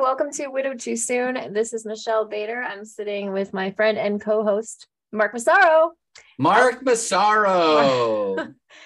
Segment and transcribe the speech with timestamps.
[0.00, 1.52] Welcome to Widowed Too Soon.
[1.52, 2.62] This is Michelle Bader.
[2.62, 5.92] I'm sitting with my friend and co-host Mark Massaro.
[6.38, 8.36] Mark Massaro.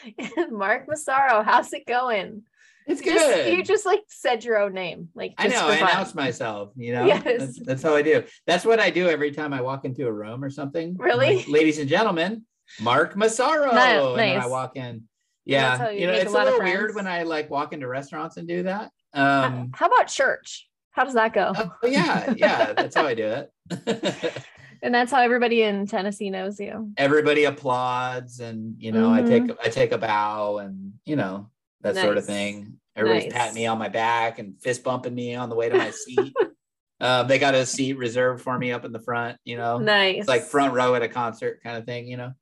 [0.50, 2.42] Mark Massaro, how's it going?
[2.86, 3.14] It's good.
[3.14, 5.68] just, you just like said your own name, like I just know.
[5.68, 5.88] I fun.
[5.90, 6.72] announce myself.
[6.76, 7.22] You know, Yes.
[7.24, 8.22] that's, that's how I do.
[8.46, 10.96] That's what I do every time I walk into a room or something.
[10.98, 11.36] Really?
[11.38, 12.44] like, ladies and gentlemen,
[12.80, 13.72] Mark Massaro.
[13.72, 15.04] Ni- And I walk in.
[15.44, 17.88] Yeah, you you know, make a it's a, little weird when I like walk into
[17.88, 18.90] restaurants and do that.
[19.14, 20.67] How- Um, How about church?
[20.98, 21.52] How does that go?
[21.56, 23.24] oh, yeah, yeah, that's how I do
[23.70, 24.32] it.
[24.80, 26.92] And that's how everybody in Tennessee knows you.
[26.96, 31.96] Everybody applauds, and you know, I take I take a bow, and you know that
[31.96, 32.32] sort of Mm-hmm.
[32.32, 32.72] Thing.
[32.94, 33.32] Everybody's Nice.
[33.32, 36.32] patting me on my back and fist bumping me on the way to my seat.
[37.00, 39.38] uh, they got a seat reserved for me up in the front.
[39.44, 40.20] You know, Nice.
[40.20, 42.06] it's like front row at a concert kind of thing.
[42.06, 42.32] You know,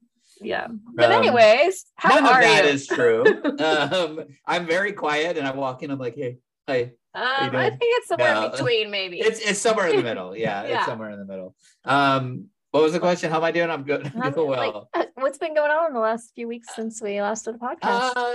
[0.43, 0.67] Yeah.
[0.95, 2.71] But Um, anyways, how none are of that you?
[2.71, 3.25] is true.
[3.61, 5.91] um, I'm very quiet, and I walk in.
[5.91, 6.37] I'm like, hey,
[6.67, 6.93] hey.
[7.17, 8.45] Um, I think it's somewhere No.
[8.47, 9.19] in between, maybe.
[9.21, 10.37] It's it's somewhere in the middle.
[10.37, 10.77] Yeah, Yeah.
[10.79, 11.55] it's somewhere in the middle.
[11.85, 13.31] Um, what was the question?
[13.31, 13.71] How am I doing?
[13.71, 14.13] I'm good.
[14.21, 14.89] I'm doing well.
[14.95, 17.59] uh, what's been going on in the last few weeks since we last did a
[17.59, 18.13] podcast?
[18.17, 18.35] Uh,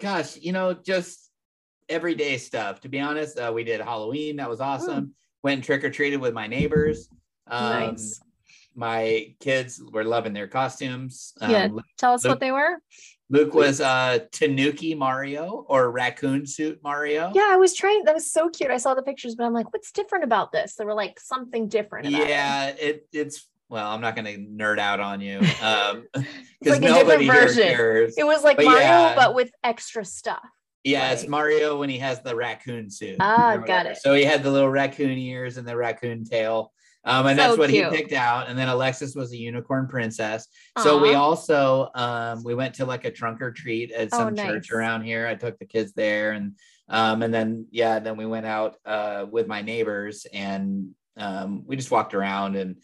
[0.00, 1.30] gosh, you know, just
[1.88, 2.80] everyday stuff.
[2.82, 4.36] To be honest, uh, we did Halloween.
[4.36, 5.14] That was awesome.
[5.42, 7.08] Went trick or treated with my neighbors.
[7.48, 8.20] Um, nice.
[8.76, 11.32] My kids were loving their costumes.
[11.40, 11.68] Um, Yeah.
[11.70, 12.78] Lu- Tell us Luke- what they were.
[13.30, 17.32] Luke was uh, Tanuki Mario or raccoon suit Mario.
[17.34, 18.04] Yeah, I was trying.
[18.04, 18.70] That was so cute.
[18.70, 20.74] I saw the pictures, but I'm like, what's different about this?
[20.76, 22.06] There were like something different.
[22.08, 26.26] About Yeah, it, it's well, I'm not going to nerd out on you um, It's
[26.60, 27.62] because like a different here version.
[27.68, 28.14] cares.
[28.18, 29.14] It was like But Mario, yeah.
[29.16, 30.44] but with extra stuff.
[30.84, 33.16] Yeah, it's Mario when he has the raccoon suit.
[33.18, 33.96] Ah, got it.
[33.96, 36.72] So he had the little raccoon ears and the raccoon tail.
[37.06, 37.92] Um, and So that's what cute.
[37.92, 38.48] he picked out.
[38.48, 40.46] And then Alexis was a unicorn princess.
[40.78, 44.34] So we also um we went to like a trunk or treat at Oh, some
[44.34, 44.46] nice.
[44.46, 45.26] church around here.
[45.26, 46.52] I took the kids there and
[46.88, 51.76] um and then yeah, then we went out uh with my neighbors and um we
[51.76, 52.76] just walked around and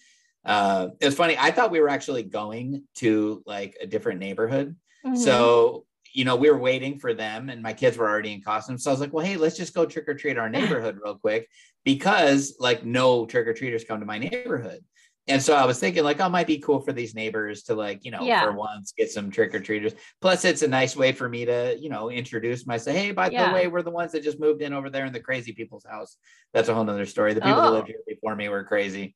[0.44, 1.36] uh it was funny.
[1.38, 4.76] I thought we were actually going to like a different neighborhood.
[5.06, 5.16] Mhm.
[5.16, 8.84] So, you know, we were waiting for them and my kids were already in costumes.
[8.84, 11.16] So I was like, well, hey, let's just go trick or treat our neighborhood real
[11.16, 11.48] quick
[11.84, 14.84] because like no trick or treaters come to my neighborhood.
[15.28, 17.74] And so I was thinking, like, oh, it might be cool for these neighbors to,
[17.74, 18.42] like, you know, Yeah.
[18.42, 19.92] for once get some trick or treaters.
[20.20, 22.96] Plus, it's a nice way for me to, you know, introduce myself.
[22.96, 23.48] Hey, by Yeah.
[23.48, 25.84] the way, we're the ones that just moved in over there in the crazy people's
[25.84, 26.16] house.
[26.52, 27.34] That's a whole nother story.
[27.34, 27.68] The people Oh.
[27.68, 29.14] who lived here before me were crazy.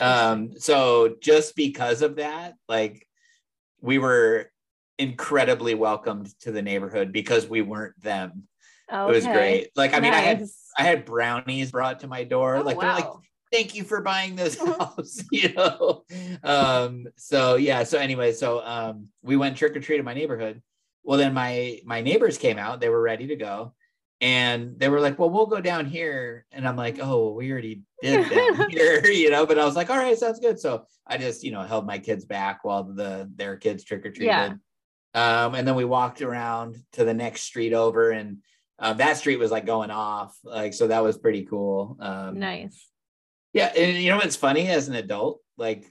[0.00, 3.06] Um, so just because of that, like
[3.80, 4.50] we were
[4.98, 8.44] incredibly welcomed to the neighborhood because we weren't them.
[8.90, 9.70] It was great.
[9.76, 10.46] Like, I mean, I had
[10.78, 12.56] I had brownies brought to my door.
[12.56, 13.08] Oh, like they're like,
[13.52, 16.04] thank you for buying this house, you know.
[16.42, 20.62] Um, so yeah, so anyway, so um we went trick or treat in my neighborhood.
[21.02, 23.74] Well, then my my neighbors came out, they were ready to go.
[24.20, 26.46] And they were like, Well, we'll go down here.
[26.50, 29.46] And I'm like, Oh, we already did down here, you know.
[29.46, 30.58] But I was like, All right, sounds good.
[30.58, 34.10] So I just, you know, held my kids back while the their kids trick or
[34.10, 34.26] treated.
[34.26, 34.54] Yeah.
[35.16, 38.38] Um, and then we walked around to the next street over, and
[38.78, 41.96] uh, that street was like going off, like so that was pretty cool.
[41.98, 42.86] Um, nice.
[43.54, 45.90] yeah, and you know what's funny as an adult, like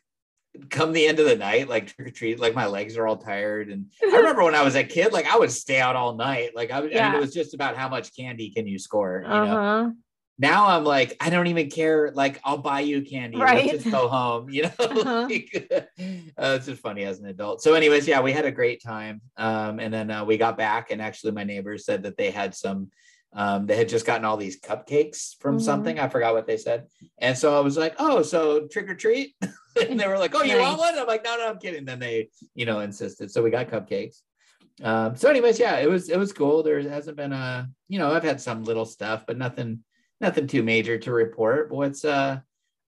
[0.69, 3.17] come the end of the night, like trick or treat, like my legs are all
[3.17, 3.69] tired.
[3.69, 6.51] And I remember when I was a kid, like I would stay out all night.
[6.55, 9.23] Like I, would- I mean, it was just about how much candy can you score.
[9.25, 9.93] You Uh know.
[10.37, 12.11] Now I'm like, I don't even care.
[12.13, 13.37] Like I'll buy you candy.
[13.37, 13.65] Right.
[13.65, 14.49] Let's just go home.
[14.55, 14.71] You know.
[14.79, 15.27] Uh-huh.
[15.29, 15.67] Like,
[16.37, 17.61] uh, it's just funny as an adult.
[17.61, 19.21] So, anyways, yeah, we had a great time.
[19.37, 22.53] Um, and then uh, we got back, and actually, my neighbors said that they had
[22.55, 22.89] some.
[23.37, 25.61] Um, they had just gotten all these cupcakes from Mhm.
[25.61, 25.99] something.
[25.99, 26.85] I forgot what they said.
[27.17, 29.35] And so I was like, oh, so trick or treat.
[29.89, 30.97] and they were like, oh, you want one?
[30.97, 31.83] I'm like, no, no, I'm kidding.
[31.83, 33.29] Then they, you know, insisted.
[33.29, 34.21] So we got cupcakes.
[34.81, 36.63] Um, so, anyways, yeah, it was it was cool.
[36.63, 39.83] There hasn't been a, you know, I've had some little stuff, but nothing,
[40.21, 41.71] nothing too major to report.
[41.71, 42.39] What's uh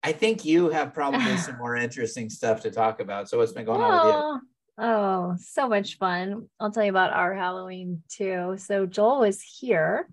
[0.03, 3.29] I think you have probably some more interesting stuff to talk about.
[3.29, 4.21] So what's been going on with you?
[4.21, 4.39] Oh,
[4.77, 6.47] oh, so much fun.
[6.59, 8.55] I'll tell you about our Halloween too.
[8.57, 10.07] So Joel was here.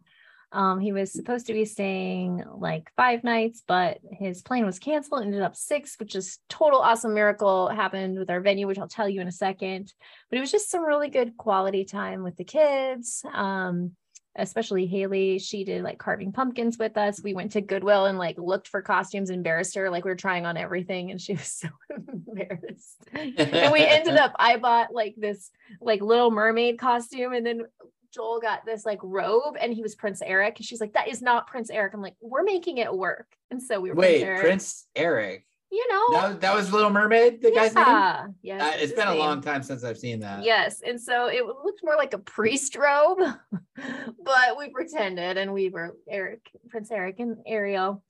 [0.54, 5.22] Um, he was supposed to be staying like five nights, but his plane was canceled,
[5.22, 9.08] ended up six, which is total awesome miracle happened with our venue, which I'll tell
[9.08, 9.92] you in a second.
[10.30, 13.24] But it was just some really good quality time with the kids.
[13.32, 13.96] Um,
[14.36, 17.22] especially Haley, she did like carving pumpkins with us.
[17.22, 20.46] We went to Goodwill and like looked for costumes, embarrassed her, like we were trying
[20.46, 22.96] on everything, and she was so embarrassed.
[23.12, 25.50] and we ended up, I bought like this
[25.80, 27.62] like little mermaid costume, and then
[28.12, 30.58] Joel got this like robe, and he was Prince Eric.
[30.58, 33.62] And she's like, "That is not Prince Eric." I'm like, "We're making it work." And
[33.62, 34.40] so we were Wait, Prince Eric.
[34.40, 35.46] Prince Eric.
[35.74, 37.84] You know, that, that was Little Mermaid, the guy's name.
[37.84, 40.44] yeah, yes, Uh, it's been a long time since I've seen that.
[40.44, 43.18] Yes, and so it looked more like a priest robe,
[43.76, 48.02] but we pretended, and we were Eric, Prince Eric, and Ariel,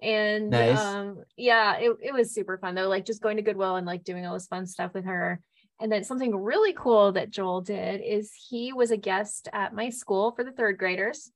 [0.00, 0.78] and Nice.
[0.78, 2.88] um, yeah, it it was super fun though.
[2.88, 5.40] Like just going to Goodwill and like doing all this fun stuff with her.
[5.80, 9.90] And then something really cool that Joel did is he was a guest at my
[9.90, 11.30] school for the third graders.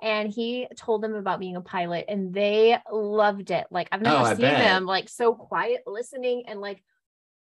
[0.00, 3.66] And he told them about being a pilot, and they loved it.
[3.70, 4.58] Like I've never Oh, seen bet.
[4.58, 6.82] them like so quiet, listening, and like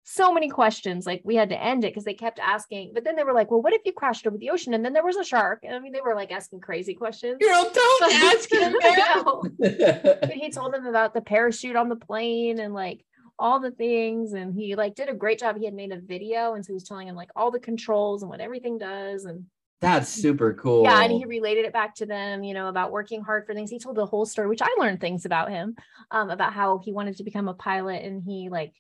[0.04, 1.06] so many questions.
[1.06, 2.90] Like we had to end it because they kept asking.
[2.92, 4.92] But then they were like, "Well, what if you crashed over the ocean and then
[4.92, 7.38] there was a shark?" And I mean, they were like asking crazy questions.
[7.40, 9.42] Girl, don't ask him I know.
[9.60, 10.18] that.
[10.20, 13.04] But he told them about the parachute on the plane and like
[13.38, 15.56] all the things, and he like did a great job.
[15.56, 18.22] He had made a video, and so he was telling him like all the controls
[18.22, 19.46] and what everything does, and
[19.82, 20.84] That's super cool.
[20.84, 23.68] yeah, and he related it back to them, you know, about working hard for things.
[23.68, 25.74] He told the whole story, which I learned things about him,
[26.12, 28.72] um, about how he wanted to become a pilot, and he like,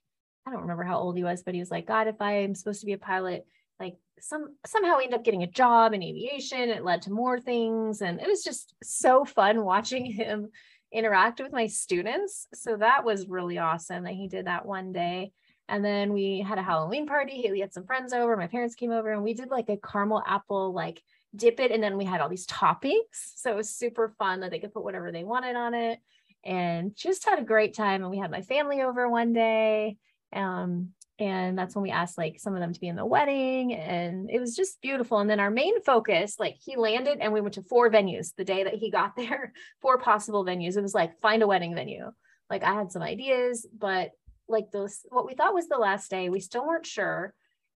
[0.46, 2.54] I don't remember how old he was, but he was like, God, if I am
[2.54, 3.46] supposed to be a pilot,
[3.80, 6.70] like some somehow he ended up getting a job in aviation.
[6.70, 10.50] It led to more things, and it was just so fun watching him
[10.92, 12.46] interact with my students.
[12.54, 15.32] So that was really awesome that he did that one day.
[15.72, 17.40] And then we had a Halloween party.
[17.40, 18.36] Haley had some friends over.
[18.36, 21.02] My parents came over and we did like a caramel apple, like
[21.34, 21.70] dip it.
[21.70, 23.00] And then we had all these toppings.
[23.36, 25.98] So it was super fun that they could put whatever they wanted on it
[26.44, 28.02] and just had a great time.
[28.02, 29.96] And we had my family over one day.
[30.34, 33.72] Um, and that's when we asked like some of them to be in the wedding
[33.72, 37.40] and it was just beautiful and then our main focus like he landed and we
[37.40, 39.52] went to four venues the day that he got there
[39.82, 42.10] four possible venues it was like find a wedding venue
[42.48, 44.12] like i had some ideas but
[44.52, 47.34] like those what we thought was the last day we still weren't sure.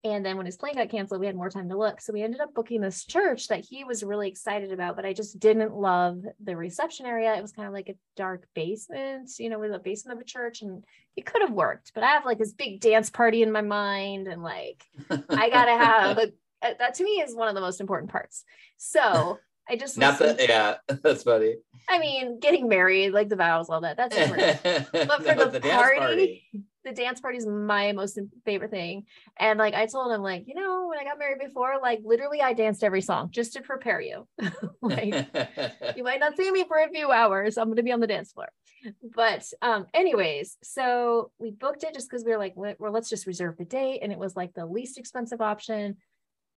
[0.05, 2.01] And then when his plane got canceled we had more time to look.
[2.01, 5.13] So we ended up booking this church that he was really excited about but i
[5.13, 7.35] just didn't love the reception area.
[7.35, 10.27] It was kind of like a dark basement you know with a basement of a
[10.27, 10.85] church and
[11.17, 14.27] it could have worked but i have like this big dance party in my mind
[14.27, 16.33] and like I gotta have a,
[16.63, 18.45] uh, that to me is one of the most important parts.
[18.77, 21.57] So I just Not that, yeah, that's funny.
[21.89, 23.97] I mean, getting married, like the vows, all that.
[23.97, 24.63] That's important.
[24.93, 26.43] but for the party-
[26.85, 29.05] the dance party is my most favorite thing.
[29.39, 32.41] And like I told him, like, you know, when I got married before, like literally
[32.41, 34.27] I danced every song just to prepare you.
[34.83, 35.15] like
[35.97, 37.57] you might not see me for a few hours.
[37.57, 38.49] I'm gonna be on the dance floor.
[39.15, 43.27] But um, anyways, so we booked it just because we were like, well, let's just
[43.27, 44.01] reserve the date.
[44.03, 45.97] And it was like the least expensive option.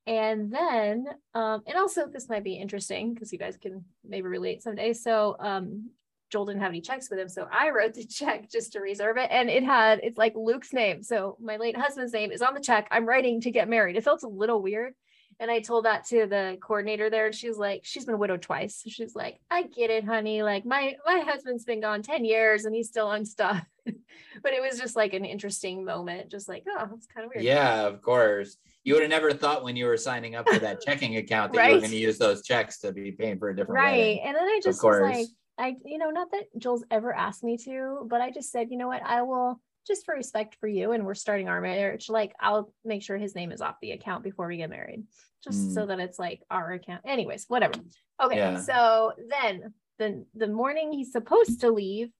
[0.05, 4.61] And then, um, and also this might be interesting because you guys can maybe relate
[4.61, 4.93] someday.
[4.93, 5.89] So um
[6.33, 7.29] Joel didn't have any checks with him.
[7.29, 9.29] So I wrote the check just to reserve it.
[9.31, 11.03] And it had, it's like Luke's name.
[11.03, 12.87] So my late husband's name is on the check.
[12.89, 13.95] I'm writing to get married.
[13.95, 14.95] It felt a little weird.
[15.39, 18.83] And I told that to the coordinator there, and she's like, she's been widowed twice.
[18.87, 20.43] She's like, I get it, honey.
[20.43, 23.65] Like my my husband's been gone 10 years and he's still on stuff.
[23.85, 27.43] but it was just like an interesting moment, just like, oh, it's kind of weird.
[27.43, 28.57] yeah, of course.
[28.83, 31.67] You would have never thought when you were signing up for that checking account that
[31.67, 33.97] you were going to use those checks to be paying for a different Right.
[33.97, 34.19] wedding.
[34.25, 35.27] And then I just was like,
[35.57, 38.77] I, you know, not that Joel's ever asked me to, but I just said, you
[38.77, 42.33] know what, I will just for respect for you and we're starting our marriage, like
[42.39, 45.03] I'll make sure his name is off the account before we get married.
[45.43, 45.87] Just so mm.
[45.87, 47.01] that it's like our account.
[47.05, 47.73] Anyways, whatever.
[48.21, 48.37] Okay.
[48.37, 48.59] Yeah.
[48.61, 52.11] So then the the morning he's supposed to leave,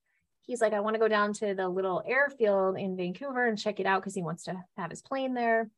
[0.42, 3.80] he's like, I want to go down to the little airfield in Vancouver and check
[3.80, 5.70] it out because he wants to have his plane there.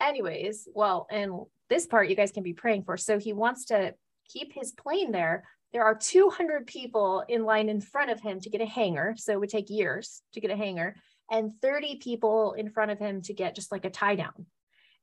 [0.00, 2.96] Anyways, well, and this part you guys can be praying for.
[2.96, 3.94] So he wants to
[4.28, 5.44] keep his plane there.
[5.72, 9.14] There are 200 people in line in front of him to get a hangar.
[9.16, 10.96] So it would take years to get a hangar,
[11.30, 14.46] and 30 people in front of him to get just like a tie down.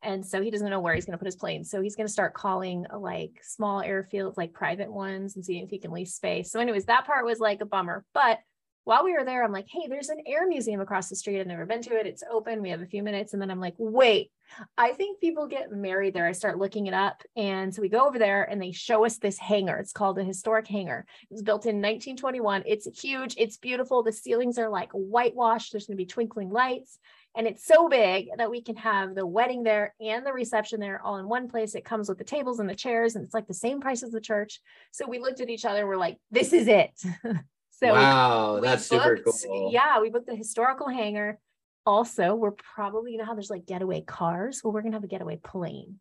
[0.04, 1.64] And so he doesn't know where he's going to put his plane.
[1.64, 5.70] So he's going to start calling like small airfields, like private ones, and seeing if
[5.70, 6.52] he can lease space.
[6.52, 8.04] So, anyways, that part was like a bummer.
[8.14, 8.40] But
[8.84, 11.40] while we were there, I'm like, hey, there's an air museum across the street.
[11.40, 12.08] I've never been to it.
[12.08, 12.62] It's open.
[12.62, 13.34] We have a few minutes.
[13.34, 14.32] And then I'm like, wait,
[14.78, 16.26] I think people get married there.
[16.26, 17.22] I start looking it up.
[17.36, 19.78] And so we go over there and they show us this hangar.
[19.78, 21.06] It's called a historic hangar.
[21.30, 22.64] It was built in 1921.
[22.66, 23.36] It's huge.
[23.38, 24.02] It's beautiful.
[24.02, 25.72] The ceilings are like whitewashed.
[25.72, 26.98] There's going to be twinkling lights.
[27.36, 31.02] And it's so big that we can have the wedding there and the reception there
[31.02, 31.76] all in one place.
[31.76, 34.12] It comes with the tables and the chairs, and it's like the same price as
[34.12, 34.60] the church.
[34.92, 36.92] So we looked at each other we're like, this is it.
[37.84, 39.72] so wow, we that's super booked- cool.
[39.72, 41.40] Yeah, we booked the historical hangar.
[41.86, 44.62] Also, we're probably, you know how there's like getaway cars?
[44.64, 45.96] Well, we're going to have a getaway plane.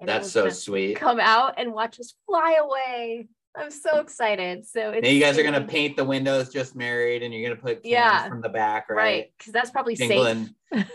[0.00, 0.96] And That's so sweet.
[0.96, 3.28] Come out and watch us fly away.
[3.56, 4.64] I'm so excited.
[4.66, 7.60] So it's Now you guys are gonna paint the windows just married, and you're gonna
[7.60, 8.28] put Yeah.
[8.28, 9.32] from the back, right right?
[9.36, 10.08] because that's probably safe.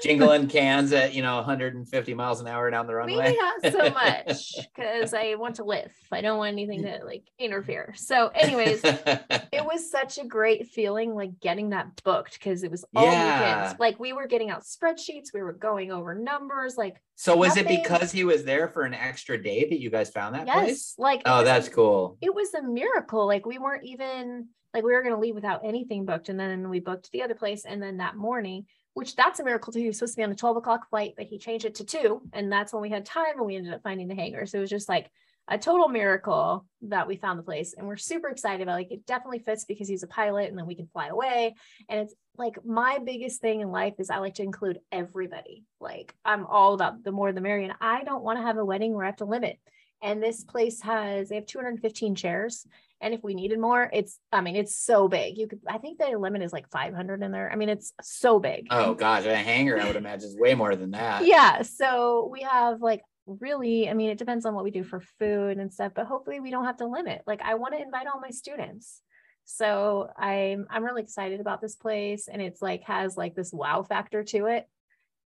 [0.04, 3.16] Jingling, cans at you know 150 miles an hour down the runway.
[3.18, 5.92] Maybe not so much because I want to live.
[6.12, 7.94] I don't want anything to like interfere.
[7.98, 12.86] So, anyways, it was such a great feeling like getting that booked because it was
[12.96, 13.62] all Yeah.
[13.64, 13.80] weekends.
[13.80, 16.78] Like we were getting out spreadsheets, we were going over numbers.
[16.78, 20.10] Like so was it because he was there for an extra day that you guys
[20.10, 20.96] found that yes, place?
[20.98, 22.18] like Oh, that's a- cool.
[22.22, 23.26] It was a miracle.
[23.28, 26.80] Like we weren't even like we were gonna leave without anything booked, and then we
[26.80, 28.66] booked the other place, and then that morning.
[28.96, 29.80] Which that's a miracle too.
[29.80, 31.86] He was supposed to be on a 12 o'clock flight, but he changed it to
[31.86, 32.22] two.
[32.34, 34.48] And that's when we had time and we ended up finding the hangar.
[34.48, 35.12] So it was just like
[35.48, 39.06] a total miracle that we found the place and we're super excited about like it
[39.06, 41.56] definitely fits because he's a pilot and then we can fly away
[41.88, 46.16] and it's like my biggest thing in life is I like to include everybody like
[46.26, 48.94] I'm all about the more the merrier and I don't want to have a wedding
[48.94, 49.60] where I have to limit
[50.02, 52.66] and this place has they have 215 chairs
[53.02, 55.38] and if we needed more it's I mean it's so big.
[55.38, 57.52] You could I think the limit is like 500 in there.
[57.52, 58.68] I mean it's so big.
[58.72, 61.26] Oh gosh, a hangar I would imagine is way more than that.
[61.26, 65.00] yeah so we have like really i mean it depends on what we do for
[65.20, 67.22] food and stuff but hopefully we don't have to limit.
[67.26, 69.02] Like i want to invite all my students.
[69.46, 73.84] So i'm i'm really excited about this place and it's like has like this wow
[73.84, 74.68] factor to it.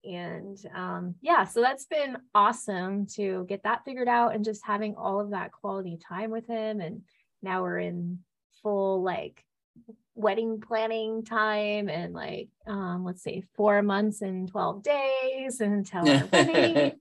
[0.03, 4.95] And um yeah so that's been awesome to get that figured out and just having
[4.95, 7.01] all of that quality time with him and
[7.41, 8.19] now we're in
[8.63, 9.43] full like
[10.15, 16.25] wedding planning time and like um let's say four months and 12 days until our
[16.33, 16.93] wedding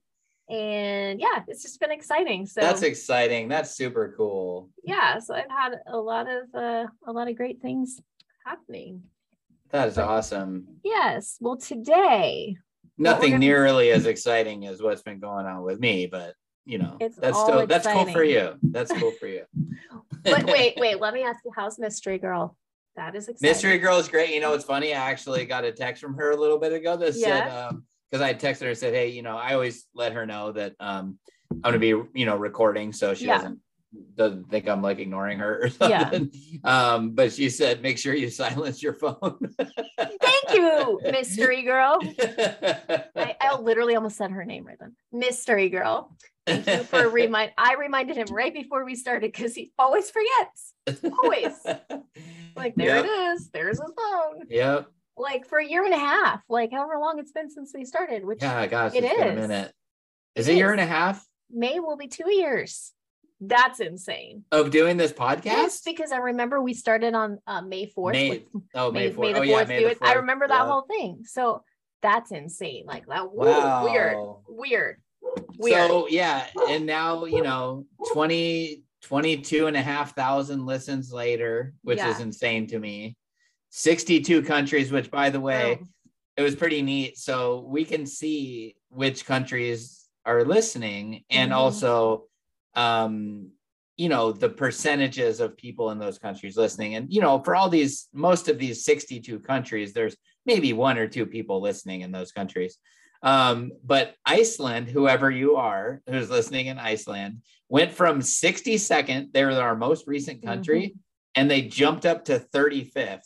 [0.49, 3.47] and yeah it's just been exciting so That's exciting.
[3.49, 4.69] That's super cool.
[4.83, 7.99] yeah so i've had a lot of uh, a lot of great things
[8.45, 9.01] happening
[9.71, 10.67] That is awesome.
[10.83, 12.55] yes well today
[12.99, 16.33] Nothing gonna- nearly as exciting as what's been going on with me, but
[16.65, 18.55] you know, It's that's still that's cool for you.
[18.63, 19.43] That's cool for you.
[20.27, 22.55] but wait wait let me ask you how's mystery girl
[22.95, 24.33] that is exciting Mystery Girl is great.
[24.33, 24.91] You know, it's funny.
[24.91, 27.67] I actually got a text from her a little bit ago that said, Yeah.
[27.67, 30.51] um, because I texted her and said, Hey, you know, I always let her know
[30.53, 31.19] that um
[31.51, 33.35] I'm gonna be, you know, recording so she Yeah.
[33.35, 33.59] doesn't
[34.15, 36.09] doesn't think I'm like ignoring her or Yeah.
[36.09, 36.31] something.
[36.63, 39.37] Um, but she said, make sure you silence your phone.
[39.59, 41.99] thank you mystery girl
[43.15, 46.15] I, I literally almost said her name right then mystery girl
[46.47, 47.51] Thank you for a remind.
[47.57, 50.73] I reminded him right before we started because he always forgets.
[51.23, 51.53] Always.
[52.55, 53.05] Like there Yep.
[53.05, 53.49] it is.
[53.51, 54.45] There's his phone.
[54.49, 54.87] Yep.
[55.15, 58.25] Like for a year and a half, like however long it's been since we started,
[58.25, 59.73] which Yeah, gosh, It it's been a minute.
[60.35, 62.93] Is It it a year and a half May will be two years.
[63.39, 64.43] That's insane.
[64.51, 65.45] of doing this podcast?
[65.45, 68.13] Yes, because I remember we started on uh, May fourth.
[68.13, 68.41] May, with
[68.73, 69.19] oh, May, May, 4th.
[69.19, 69.47] May the oh, fourth.
[69.47, 69.97] yeah, May the do it.
[70.01, 70.65] I remember that Yeah.
[70.67, 71.19] whole thing.
[71.25, 71.63] So
[72.01, 72.85] that's insane.
[72.87, 73.31] Like that.
[73.31, 73.83] Wow.
[73.83, 74.17] Weird.
[74.47, 74.97] Weird.
[75.57, 75.89] Weird.
[75.89, 81.99] So yeah, and now you know 20 22 and a half thousand listens later, which
[82.03, 83.15] is insane to me.
[83.69, 85.85] 62 countries, which by the way, Oh,
[86.35, 87.17] it was pretty neat.
[87.17, 91.55] So we can see which countries are listening and Mhm.
[91.55, 92.25] also
[92.75, 93.49] um
[93.95, 97.69] you know the percentages of people in those countries listening and you know for all
[97.69, 100.15] these most of these 62 countries there's
[100.45, 102.77] maybe one or two people listening in those countries
[103.23, 109.75] um but iceland whoever you are who's listening in iceland went from 62nd they're our
[109.75, 110.95] most recent country
[111.35, 113.21] and they jumped up to 35th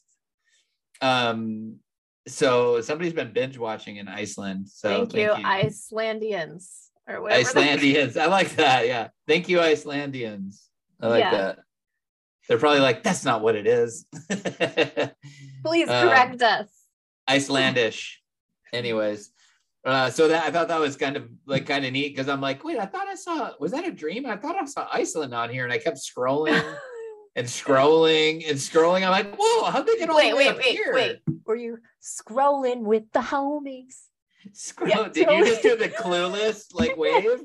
[1.02, 1.76] um
[2.28, 7.42] so somebody's been binge watching in iceland so thank, you, Icelandians or whatever.
[7.44, 8.18] Icelandians.
[8.18, 8.88] I like that.
[8.88, 9.10] Yeah.
[9.28, 10.62] Thank you, Icelandians.
[11.02, 11.32] I like Yeah.
[11.32, 11.60] that.
[12.48, 14.06] They're probably like, that's not what it is.
[15.66, 16.68] Please Um, correct us.
[17.30, 18.16] Icelandish.
[18.74, 19.32] Anyways.
[19.84, 22.42] Uh, so that I thought that was kind of like kind of neat because I'm
[22.42, 24.26] like, wait, I thought I saw was that a dream?
[24.28, 26.64] I thought I saw Iceland on here, and I kept scrolling
[27.36, 29.04] and scrolling and scrolling.
[29.04, 30.94] I'm like, whoa, how did get all wait, wait, wait, here?
[30.94, 31.20] wait.
[31.46, 33.96] Were you scrolling with the homies?
[34.54, 37.42] Scroll- Yeah, Did you just do the clueless like wave?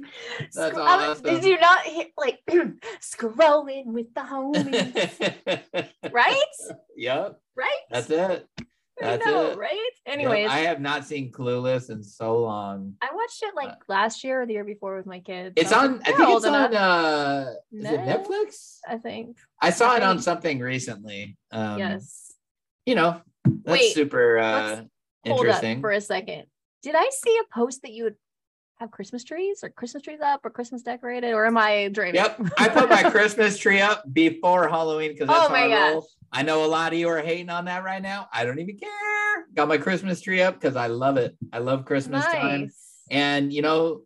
[0.55, 1.25] That's Scroll- awesome.
[1.25, 2.41] Did you not hit like
[3.01, 5.89] scrolling with the homies?
[6.13, 6.37] right?
[6.97, 7.39] yep.
[7.55, 7.81] Right?
[7.91, 8.49] That's it.
[9.03, 9.59] I That's know, it.
[9.59, 9.73] right?
[10.07, 12.95] Yep, Anyways, I have not seen Clueless in so long.
[13.03, 15.53] I watched it like last year or the year before with my kids.
[15.57, 16.01] It's I was on.
[16.07, 16.55] I think it's on.
[16.55, 18.79] enough." uh Is it Netflix?
[18.89, 19.37] I think.
[19.61, 21.37] I saw I it on something recently.
[21.51, 22.33] Um, yes.
[22.87, 24.77] You know, that's Wait, super uh, let's
[25.27, 25.81] Hold up interesting.
[25.81, 26.45] for a second.
[26.83, 28.17] Did I see a post that you would
[28.79, 32.17] have Christmas trees or Christmas trees up or Christmas decorated, or am I dreaming?
[32.17, 35.93] Yep, I put my Christmas tree up before Halloween because that's Oh how my I
[35.93, 36.07] roll.
[36.33, 38.29] I know a lot of you are hating on that right now.
[38.33, 38.91] I don't even care.
[39.55, 41.37] Got my Christmas tree up because I love it.
[41.53, 42.73] I love Christmas time.
[43.11, 44.03] and you know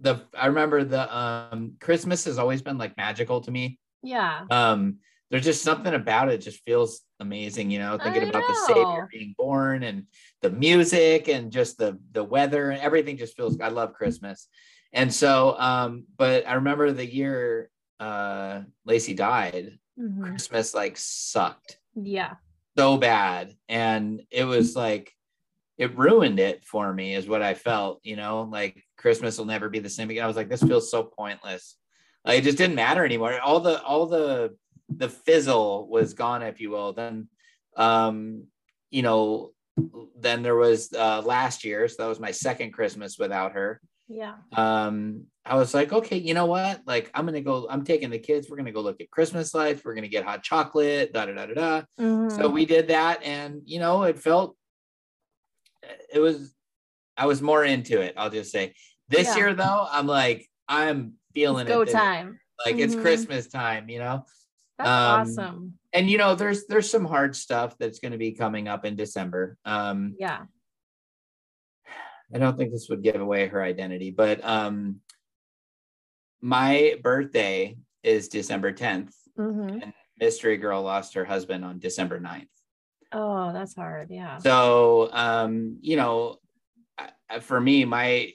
[0.00, 4.44] the i remember the um christmas has always been like magical to me Yeah.
[4.50, 4.96] um
[5.30, 8.54] there's just something about it just feels amazing, you know, thinking about the.
[8.54, 10.04] Savior being born and
[10.42, 14.48] the music and just the the weather and everything just feels I love Christmas.
[14.92, 17.70] And so um, but I remember the year
[18.00, 20.22] uh Lacey died, Mhm.
[20.22, 22.34] Christmas like sucked Yeah.
[22.76, 23.54] so bad.
[23.68, 25.12] And it was like
[25.76, 29.68] it ruined it for me, is what I felt, you know, like Christmas will never
[29.68, 30.24] be the same again.
[30.24, 31.76] I was like, this feels so pointless.
[32.24, 33.38] Like it just didn't matter anymore.
[33.40, 34.56] All the all the
[34.88, 36.92] the fizzle was gone, if you will.
[36.92, 37.28] Then
[37.76, 38.44] um,
[38.90, 39.52] you know,
[40.18, 44.34] then there was uh last year, so that was my second Christmas without her Yeah.
[44.56, 48.18] um i was like okay you know what like i'm gonna go i'm taking the
[48.18, 51.32] kids we're gonna go look at christmas lights we're gonna get hot chocolate da da
[51.32, 52.30] da da da Mhm.
[52.36, 54.56] so we did that and you know it felt
[56.12, 56.54] it was
[57.16, 58.74] i was more into it i'll just say
[59.08, 59.36] this Yeah.
[59.36, 62.38] year though i'm like i'm feeling It's go it this- time.
[62.66, 63.00] like it's Mhm.
[63.00, 64.24] christmas time you know
[64.78, 65.78] That's Um, awesome.
[65.92, 68.94] and you know there's there's some hard stuff that's going to be coming up in
[68.96, 70.44] december um Yeah.
[72.32, 75.00] I don't think this would give away her identity, but um
[76.40, 79.12] my birthday is December 10th.
[79.38, 79.82] Mm-hmm.
[79.82, 82.46] And Mystery Girl lost her husband on December 9th.
[83.12, 84.10] Oh, that's hard.
[84.10, 84.38] Yeah.
[84.38, 86.36] So um, you know,
[87.40, 88.32] for me, my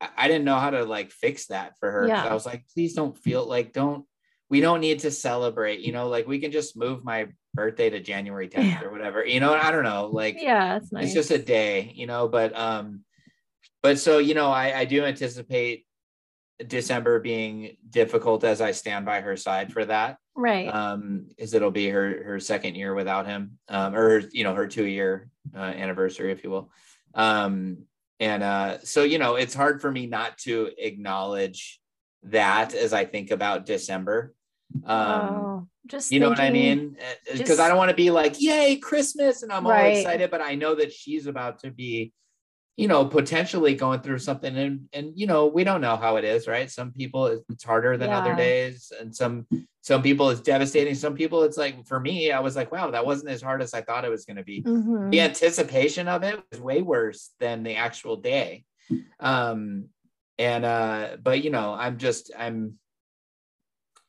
[0.00, 2.08] I I didn't know how to like fix that for her.
[2.08, 2.24] Yeah.
[2.24, 4.04] I was like, please don't feel like don't
[4.50, 8.00] we don't need to celebrate, you know, like we can just move my birthday to
[8.00, 8.82] January 10th Yeah.
[8.84, 9.24] or whatever.
[9.24, 10.06] You know, I don't know.
[10.06, 11.04] Like Yeah, that's nice.
[11.06, 13.00] it's just a day you know but um
[13.82, 15.86] but so you know i i do anticipate
[16.66, 20.68] december being difficult as i stand by her side for that right.
[20.68, 24.66] um is it'll be her her second year without him um or you know her
[24.66, 26.70] two year uh, anniversary if you will
[27.14, 27.78] um
[28.20, 31.80] and uh so you know it's hard for me not to acknowledge
[32.24, 34.34] that as i think about december
[34.86, 36.96] um oh, just you know what I mean?
[37.30, 40.54] Because I don't want to be like, yay, Christmas, and I'm all excited, but I
[40.54, 42.12] know that she's about to be,
[42.76, 46.24] you know, potentially going through something, and and you know, we don't know how it
[46.24, 46.70] is, right?
[46.70, 49.46] Some people it's harder than other days, and some
[49.82, 50.94] some people it's devastating.
[50.94, 53.74] Some people it's like for me, I was like, wow, that wasn't as hard as
[53.74, 54.62] I thought it was going to be.
[54.62, 55.10] Mhm.
[55.10, 58.64] The anticipation of it was way worse than the actual day.
[59.20, 59.90] Um,
[60.38, 62.78] and uh, but you know, I'm just I'm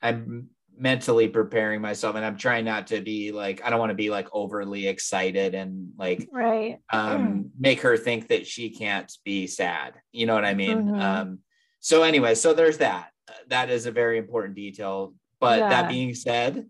[0.01, 3.95] I'm mentally preparing myself and I'm trying not to be like I don't want to
[3.95, 6.79] be like overly excited and like Right.
[6.91, 9.93] um make her think that she can't be sad.
[10.11, 10.87] You know what I mean?
[10.89, 11.01] Mhm.
[11.01, 11.39] Um
[11.79, 13.11] so anyway, so there's that.
[13.47, 15.13] That is a very important detail.
[15.39, 15.69] But Yeah.
[15.69, 16.65] that being said,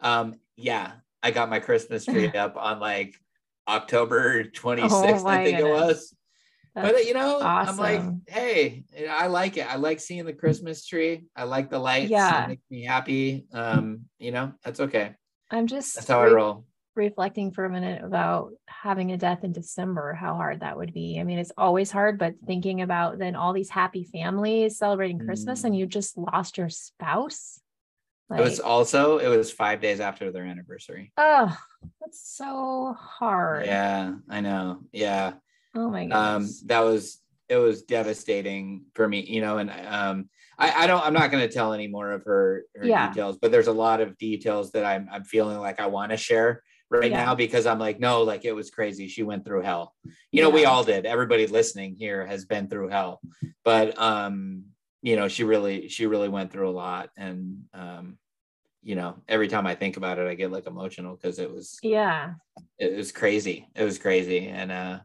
[0.00, 3.16] um yeah, I got my Christmas tree up on like
[3.66, 6.14] October 26th, Oh I think it goodness.
[6.74, 10.86] Was but you know i'm like hey i like it i like seeing the christmas
[10.86, 12.44] tree i like the lights Yeah.
[12.44, 15.14] it makes me happy um you know that's okay
[15.50, 16.64] I'm just that's how i roll
[16.96, 21.18] reflecting for a minute about having a death in December, how hard that would be.
[21.20, 25.62] I mean, it's always hard, but thinking about then all these happy families celebrating Christmas
[25.62, 25.64] Mm.
[25.66, 27.60] and you just lost your spouse.
[28.32, 31.56] it was also it was five days after their anniversary oh,
[32.00, 33.66] that's so hard.
[33.66, 35.34] yeah i know yeah
[35.74, 40.28] Oh my um that was it was devastating for me you know and um
[40.58, 43.08] i i don't i'm not going to tell any more of her her Yeah.
[43.08, 46.16] details but there's a lot of details that i'm i'm feeling like i want to
[46.16, 47.24] share right Yeah.
[47.24, 49.94] now because i'm like no like it was crazy she went through hell
[50.32, 53.20] you know we all did everybody listening here has been through hell
[53.64, 54.64] but um
[55.02, 58.18] you know she really she really went through a lot and um
[58.82, 61.78] you know every time i think about it i get like emotional because it was
[61.82, 62.34] yeah.
[62.78, 63.68] it was crazy.
[63.74, 64.48] It was crazy.
[64.48, 65.00] And uh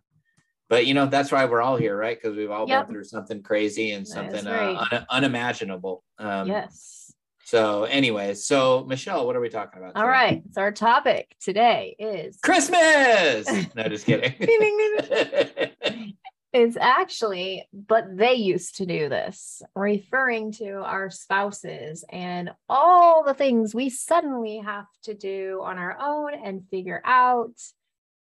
[0.70, 2.18] but you know, that's why we're all here, right?
[2.22, 2.88] Because we've all Yep.
[2.88, 6.04] been through something crazy and something is uh, un- unimaginable.
[6.18, 7.14] Um yes.
[7.44, 9.96] so anyway, so Michelle, what are we talking about?
[9.96, 10.12] All today?
[10.12, 10.44] right.
[10.54, 13.48] So our topic today is Christmas.
[13.76, 14.34] no, just kidding.
[14.40, 16.14] Ding, ding,
[16.58, 23.34] It's actually, but they used to do this, referring to our spouses and all the
[23.34, 27.52] things we suddenly have to do on our own and figure out.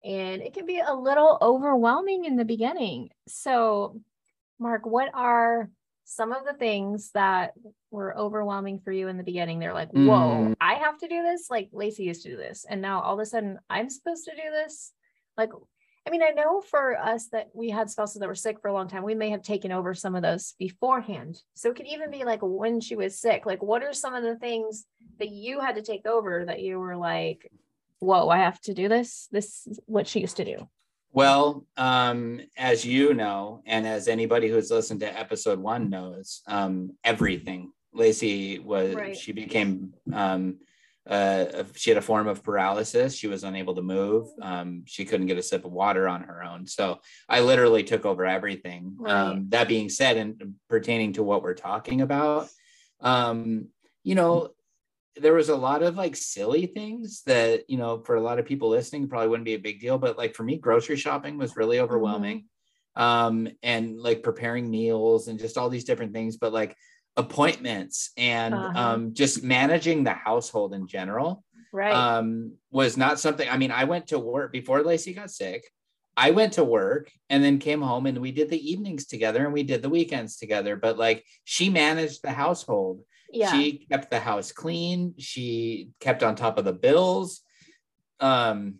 [0.04, 3.08] And it can be a little overwhelming in the beginning.
[3.26, 4.00] So,
[4.58, 5.70] Mark, what are
[6.04, 7.52] some of the things that
[7.90, 9.58] were overwhelming for you in the beginning?
[9.58, 10.54] They're like, whoa, Mm.
[10.60, 11.48] I have to do this.
[11.48, 12.66] Like Lacey used to do this.
[12.68, 14.92] And now all of a sudden I'm supposed to do this.
[15.38, 15.50] Like,
[16.06, 18.74] I mean, I know for us that we had spouses that were sick for a
[18.74, 21.40] long time, we may have taken over some of those beforehand.
[21.54, 24.22] So it could even be like when she was sick, like what are some of
[24.22, 24.84] the things
[25.18, 27.50] that you had to take over that you were like,
[28.04, 29.28] whoa, I have to do this?
[29.32, 30.68] This is what she used to do.
[31.12, 36.96] Well, um, as you know, and as anybody who's listened to episode one knows, um,
[37.04, 37.72] everything.
[37.92, 39.16] Lacey was Right.
[39.16, 40.58] she became um,
[41.08, 43.14] uh, she had a form of paralysis.
[43.14, 44.26] She was unable to move.
[44.40, 46.66] Um, she couldn't get a sip of water on her own.
[46.66, 48.96] So I literally took over everything.
[48.98, 49.12] Right.
[49.12, 52.48] Um, that being said, and pertaining to what we're talking about,
[53.00, 53.68] um,
[54.02, 54.53] you know,
[55.16, 58.46] there was a lot of like silly things that, you know, for a lot of
[58.46, 59.98] people listening, probably wouldn't be a big deal.
[59.98, 62.38] But like for me, grocery shopping was really overwhelming.
[62.38, 63.02] Mm-hmm.
[63.02, 66.36] Um, and like preparing meals and just all these different things.
[66.36, 66.76] But like
[67.16, 68.78] appointments and uh-huh.
[68.78, 73.84] um, just managing the household in general right um, was not something i mean i
[73.84, 75.64] went to work before lacey got sick
[76.16, 79.52] i went to work and then came home and we did the evenings together and
[79.52, 83.52] we did the weekends together but like she managed the household yeah.
[83.52, 85.14] she kept the house clean.
[85.18, 87.40] She kept on top of the bills.
[88.20, 88.76] Um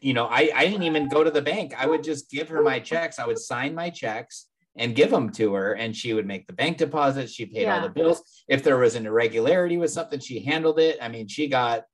[0.00, 1.74] you know I, I didn't even go to the bank.
[1.78, 3.18] I would just give her my checks.
[3.18, 6.52] I would sign my checks and give them to her and she would make the
[6.52, 7.76] bank deposits she paid yeah.
[7.76, 8.22] all the bills.
[8.48, 10.98] If there was an irregularity with something she handled it.
[11.00, 11.84] I mean she got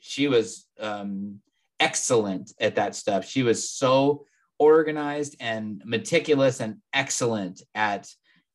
[0.00, 1.40] she was um,
[1.80, 3.24] excellent at that stuff.
[3.24, 4.24] She was so
[4.58, 8.08] organized and meticulous and excellent at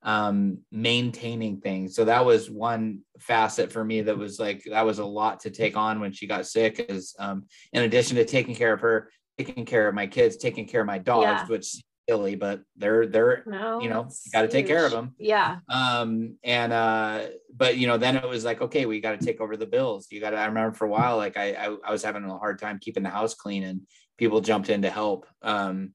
[0.04, 5.00] um, maintaining things so that was one facet for me that was like that was
[5.00, 8.56] a lot to take on when she got sick is um, in addition to taking
[8.56, 11.46] care of her taking care of my kids taking care of my dogs yeah.
[11.48, 11.76] which
[12.08, 15.14] silly, but they're they're no, you know got to take care of them.
[15.18, 15.58] Yeah.
[15.70, 19.42] Um and uh but you know then it was like okay we got to take
[19.42, 20.08] over the bills.
[20.10, 22.38] You got to I remember for a while like I, I I was having a
[22.38, 23.82] hard time keeping the house clean and
[24.18, 25.26] people jumped in to help.
[25.42, 25.94] Um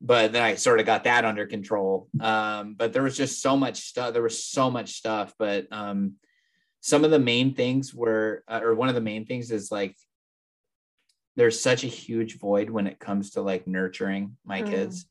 [0.00, 2.08] but then I sort of got that under control.
[2.20, 6.14] Um but there was just so much stuff there was so much stuff but um
[6.80, 9.96] some of the main things were uh, or one of the main things is like
[11.34, 14.70] there's such a huge void when it comes to like nurturing my mm.
[14.70, 15.06] kids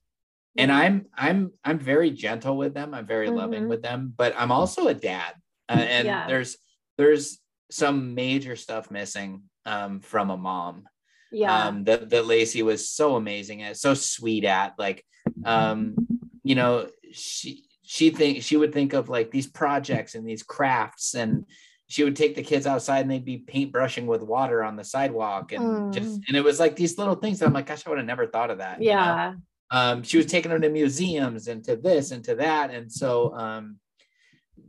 [0.58, 3.38] and i'm i'm i'm very gentle with them i'm very mm-hmm.
[3.38, 5.34] loving with them but i'm also a dad
[5.70, 6.28] uh, and yeah.
[6.28, 6.58] there's
[6.98, 10.86] there's some major stuff missing um, from a mom
[11.32, 15.06] yeah um, that, that lacey was so amazing at so sweet at like
[15.44, 15.96] um
[16.44, 21.14] you know she she think she would think of like these projects and these crafts
[21.14, 21.46] and
[21.88, 25.52] she would take the kids outside and they'd be paintbrushing with water on the sidewalk
[25.52, 25.94] and mm.
[25.94, 28.08] just and it was like these little things that I'm like, gosh, I would have
[28.08, 28.82] never thought of that.
[28.82, 29.28] Yeah.
[29.28, 29.42] You know?
[29.72, 32.72] um, she was taking them to museums and to this and to that.
[32.72, 33.78] And so um,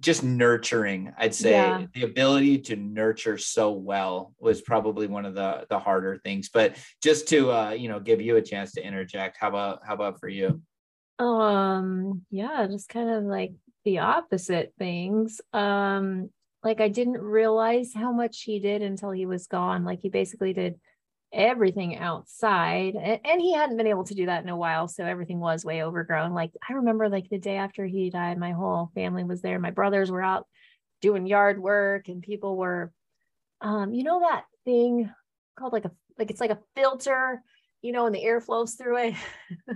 [0.00, 1.86] just nurturing, I'd say yeah.
[1.94, 6.48] the ability to nurture so well was probably one of the the harder things.
[6.48, 9.94] But just to uh, you know, give you a chance to interject, how about how
[9.94, 10.60] about for you?
[11.18, 13.52] Um, yeah, just kind of like
[13.84, 15.40] the opposite things.
[15.52, 16.30] Um,
[16.62, 19.84] like I didn't realize how much he did until he was gone.
[19.84, 20.74] Like he basically did
[21.32, 25.04] everything outside and, and, he hadn't been able to do that in a while so
[25.04, 26.32] everything was way overgrown.
[26.32, 29.58] Like i remember like the day after he died my whole family was there.
[29.58, 30.46] My brothers were out
[31.02, 32.92] doing yard work and people were
[33.60, 35.10] um you know that thing
[35.58, 37.42] called like a like it's like a filter
[37.82, 39.14] you know and the air flows through it?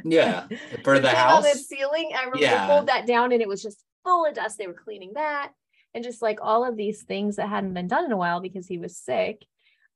[0.04, 0.46] Yeah
[0.84, 2.12] for the house the ceiling.
[2.14, 2.66] I remember yeah.
[2.66, 4.56] pulled that down and it was just full of dust.
[4.56, 5.52] They were cleaning that
[5.94, 8.66] and just like all of these things that hadn't been done in a while because
[8.66, 9.44] he was sick.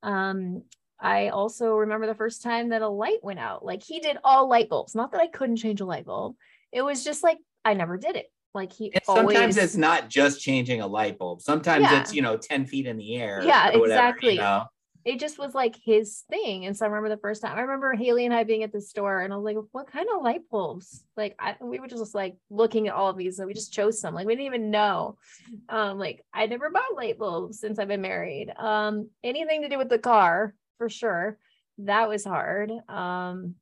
[0.02, 0.62] Um
[1.04, 3.62] I also remember the first time that a light went out.
[3.62, 4.94] Like he did all light bulbs.
[4.94, 6.34] Not that I couldn't change a light bulb.
[6.72, 8.30] It was just like I never did it.
[8.54, 9.56] Like he and sometimes always...
[9.58, 11.42] it's not just changing a light bulb.
[11.42, 12.00] Sometimes yeah.
[12.00, 13.42] it's, you know, 10 feet in the air.
[13.44, 14.34] Yeah, whatever, exactly.
[14.34, 14.64] You know?
[15.04, 16.64] It just was like his thing.
[16.64, 18.80] And so I remember the first time I remember Haley and I being at the
[18.80, 21.04] store and I was like, what kind of light bulbs?
[21.18, 24.00] Like I, we were just like looking at all of these and we just chose
[24.00, 24.14] some.
[24.14, 25.18] Like we didn't even know.
[25.68, 28.50] Um, like I never bought light bulbs since I've been married.
[28.56, 31.38] Um, anything to do with the car, for sure.
[31.78, 32.70] That was hard.
[32.88, 33.56] Um,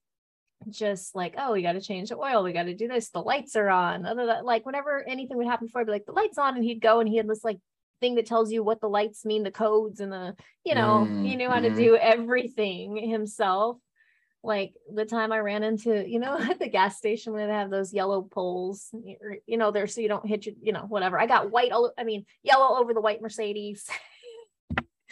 [0.68, 3.20] just like, oh, we got to change the oil, we got to do this, the
[3.20, 4.02] lights are on.
[4.44, 7.00] Like, whenever anything would happen before, I'd be like, the lights on, and he'd go
[7.00, 7.58] and he had this like
[8.00, 11.26] thing that tells you what the lights mean, the codes, and the, you know, mm,
[11.26, 11.76] he knew how to mm-hmm.
[11.76, 13.78] do everything himself.
[14.44, 17.70] Like the time I ran into, you know, at the gas station where they have
[17.70, 18.92] those yellow poles,
[19.46, 21.18] you know, there so you don't hit you, you know, whatever.
[21.18, 23.88] I got white, all, I mean, yellow over the white Mercedes.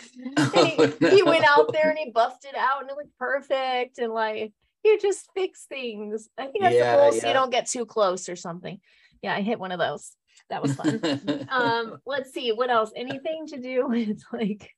[0.55, 1.11] he, no.
[1.11, 4.53] he, went out there and he buffed it out and it looked perfect and like
[4.83, 6.29] he just fix things.
[6.39, 7.21] I think that's yeah, the goal yeah.
[7.21, 8.81] so you don't get too close or something.
[9.23, 10.13] Yeah, I hit one of those.
[10.49, 11.01] That was fun.
[11.51, 12.91] um, let's see what else.
[12.97, 14.71] Anything to do with like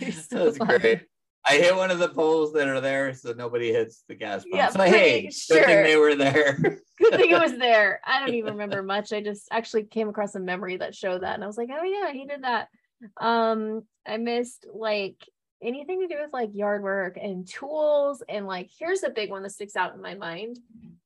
[0.00, 1.02] that's great.
[1.46, 4.54] I hit one of the poles that are there, so nobody hits the gas pump.
[4.54, 5.58] Yeah, so hey, sure.
[5.58, 6.56] good thing they were there.
[6.98, 8.00] good thing it was there.
[8.04, 9.12] I don't even remember much.
[9.12, 11.84] I just actually came across a memory that showed that, and I was like, oh
[11.84, 12.68] yeah, he did that.
[13.16, 15.16] Um, I missed like
[15.62, 18.22] anything to do with like yard work and tools.
[18.28, 20.58] And like, here's a big one that sticks out in my mind.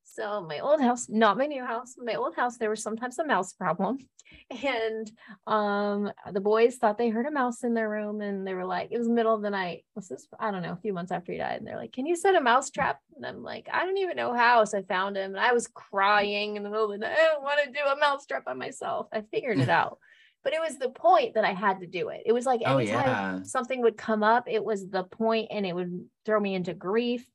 [0.03, 3.25] So, my old house, not my new house, my old house, there was sometimes a
[3.25, 3.99] mouse problem.
[4.63, 5.11] and
[5.47, 8.89] um the boys thought they heard a mouse in their room and they were like
[8.91, 11.31] it was middle of the night this is i don't know a few months after
[11.31, 13.85] he died and they're like can you set a mouse trap and i'm like i
[13.85, 16.85] don't even know how so i found him and i was crying in the middle
[16.85, 19.59] of the night i don't want to do a mouse trap by myself i figured
[19.59, 19.99] it out
[20.43, 22.21] but it was the point that i had to do it.
[22.25, 23.43] It was like Oh, anytime yeah.
[23.43, 27.25] something would come up it was the point and it would throw me into grief.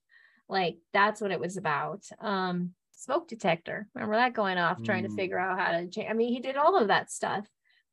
[0.48, 2.04] Like that's what it was about.
[2.20, 5.16] Um smoke detector remember that going off trying to Mm.
[5.16, 7.46] figure out how to change i mean he did all of that stuff.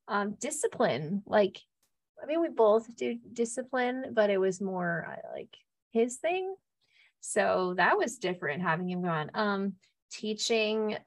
[0.08, 1.60] Um discipline like
[2.22, 5.54] i mean we both do discipline but it was more uh, like
[5.92, 6.56] his thing.
[7.20, 9.74] So that was different having him gone um
[10.12, 10.98] teaching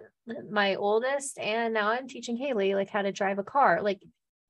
[0.51, 4.01] my oldest and now i'm teaching haley like how to drive a car like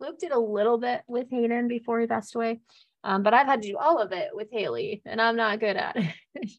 [0.00, 2.60] luke did a little bit with hayden before he passed away
[3.04, 5.76] um, but I've had to do all of it with Haley, and I'm not good
[5.76, 6.50] at it.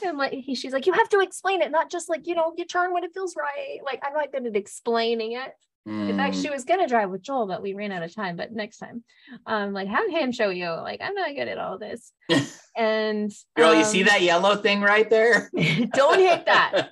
[0.04, 2.52] and like he, she's like, you have to explain it, not just like you know,
[2.56, 3.78] you turn when it feels right.
[3.84, 5.52] Like I'm not good at explaining it.
[5.86, 6.42] In fact, Mm.
[6.42, 8.36] she was gonna drive with Joel, but we ran out of time.
[8.36, 9.04] But next time,
[9.46, 10.68] um, like have him show you.
[10.70, 12.12] Like I'm not good at all this.
[12.76, 15.48] And Girl, you see um, that yellow thing right there?
[15.94, 16.88] don't hit that.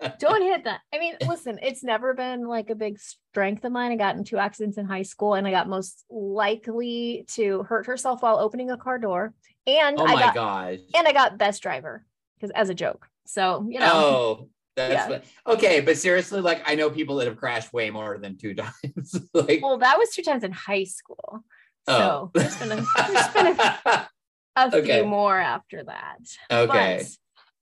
[0.18, 0.80] Don't hit that.
[0.94, 3.92] I mean, listen, it's never been like a big strength of mine.
[3.92, 7.84] I got in two accidents in high school, and I got most likely to hurt
[7.86, 9.34] herself while opening a car door.
[9.66, 10.78] And oh I my got gosh.
[10.96, 12.04] and I got best driver
[12.36, 13.06] because as a joke.
[13.26, 15.20] So you know, Oh, that's Yeah.
[15.46, 15.80] okay.
[15.80, 19.16] But seriously, like I know people that have crashed way more than two times.
[19.32, 21.44] like, well, that was two times in high school.
[21.88, 21.96] oh.
[21.98, 23.78] So there's been a, there's been a,
[24.56, 24.98] a Okay.
[25.00, 26.18] few more after that.
[26.50, 26.98] okay.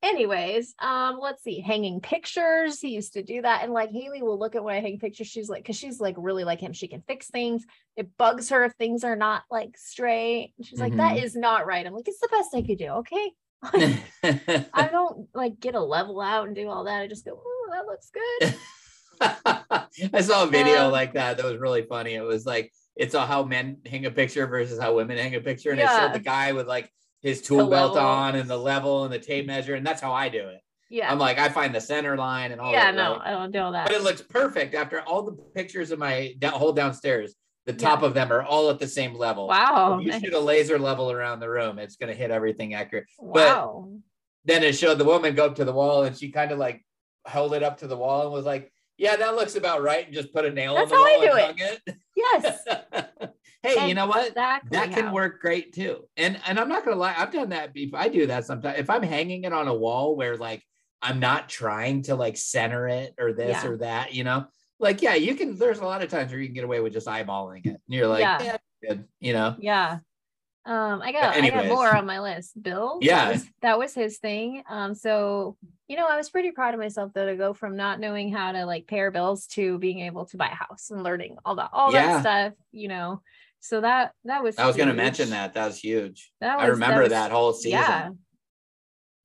[0.03, 2.81] But anyways, um, let's see, hanging pictures.
[2.81, 3.63] He used to do that.
[3.63, 5.27] And like Haley will look at when I hang pictures.
[5.29, 6.73] She's like, because she's like really like him.
[6.73, 7.65] She can fix things.
[7.97, 10.55] It bugs her if things are not like straight.
[10.59, 11.23] And she's like, that Mhm.
[11.25, 11.87] is not right.
[11.87, 12.89] I'm like, it's the best I could do.
[12.89, 13.33] Okay.
[13.63, 13.99] Like,
[14.75, 17.01] I don't like get a level out and do all that.
[17.01, 18.55] I just go, oh, that looks good.
[20.13, 22.15] I saw a video Um, like that that was really funny.
[22.15, 25.41] It was like it's all how men hang a picture versus how women hang a
[25.41, 28.09] picture, and it showed the guy with like his tool belt level.
[28.09, 30.61] on and the level and the tape measure, and that's how I do it.
[30.91, 31.11] Yeah.
[31.11, 32.97] I'm like I find the center line and all yeah, that.
[32.97, 33.29] no, right?
[33.29, 33.87] I don't do all that.
[33.87, 37.35] but it looks perfect after all the pictures of my whole downstairs.
[37.67, 37.79] The Yeah.
[37.79, 39.47] top of them are all at the same level.
[39.49, 39.99] Wow.
[40.01, 43.07] If you shoot a laser level around the room, it's going to hit everything accurate.
[43.19, 43.89] Wow.
[44.45, 46.85] Then it showed the woman go up to the wall and she kind of like
[47.25, 50.13] held it up to the wall and was like, "Yeah, that looks about right," and
[50.15, 51.97] just put a nail That's in the how I wall do and hung it.
[52.17, 52.59] Yes.
[53.63, 54.29] hey, you know what?
[54.29, 54.71] Exactly.
[54.77, 56.09] That can how- work great too.
[56.17, 58.01] And and I'm not gonna lie, I've done that before.
[58.01, 58.79] I do that sometimes.
[58.81, 60.63] If I'm hanging it on a wall where like
[61.01, 63.71] I'm not trying to like center it or this Yeah.
[63.71, 64.47] or that, you know,
[64.83, 65.57] like yeah, you can.
[65.57, 67.81] There's a lot of times where you can get away with just eyeballing it, and
[67.89, 68.43] you're like, Yeah.
[68.43, 69.57] yeah, good, you know.
[69.59, 69.99] Yeah.
[70.65, 72.61] Um, I got I got more on my list.
[72.63, 72.99] Bill.
[73.01, 73.31] that Yeah.
[73.33, 74.63] was- That was, his thing.
[74.69, 75.57] Um, so
[75.89, 78.53] you know, I was pretty proud of myself though to go from not knowing how
[78.53, 81.57] to like pay our bills to being able to buy a house and learning all
[81.57, 82.13] that all Yeah.
[82.13, 83.23] that stuff, you know.
[83.61, 85.55] So that that was I was gonna mention that.
[85.55, 86.33] That was huge.
[86.41, 87.71] That I was- remember was- that whole season.
[87.81, 88.11] Yeah.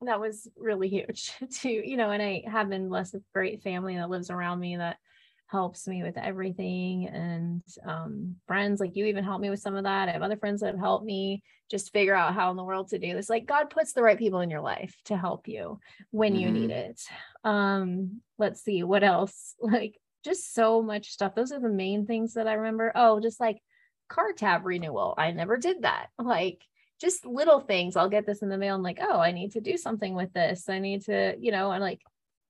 [0.02, 3.96] That was really huge to, you know, and I have been blessed with great family
[3.96, 4.98] that lives around me that
[5.48, 9.86] helps me with everything and um friends like you even help me with some of
[9.86, 10.10] that.
[10.10, 12.90] I have other friends that have helped me just figure out how in the world
[12.90, 13.30] to do this.
[13.30, 15.80] Like God puts the right people in your life to help you
[16.12, 17.02] when you need it.
[17.44, 19.56] Um, let's see what else.
[19.62, 21.36] Like just so much stuff.
[21.36, 22.92] Those are the main things that I remember.
[22.96, 23.62] Oh, just like
[24.10, 25.14] car tab renewal.
[25.18, 26.08] I never did that.
[26.20, 26.62] Like
[27.00, 27.96] just little things.
[27.96, 28.76] I'll get this in the mail.
[28.76, 30.68] I'm like, oh, I need to do something with this.
[30.68, 32.02] I need to, you know, and like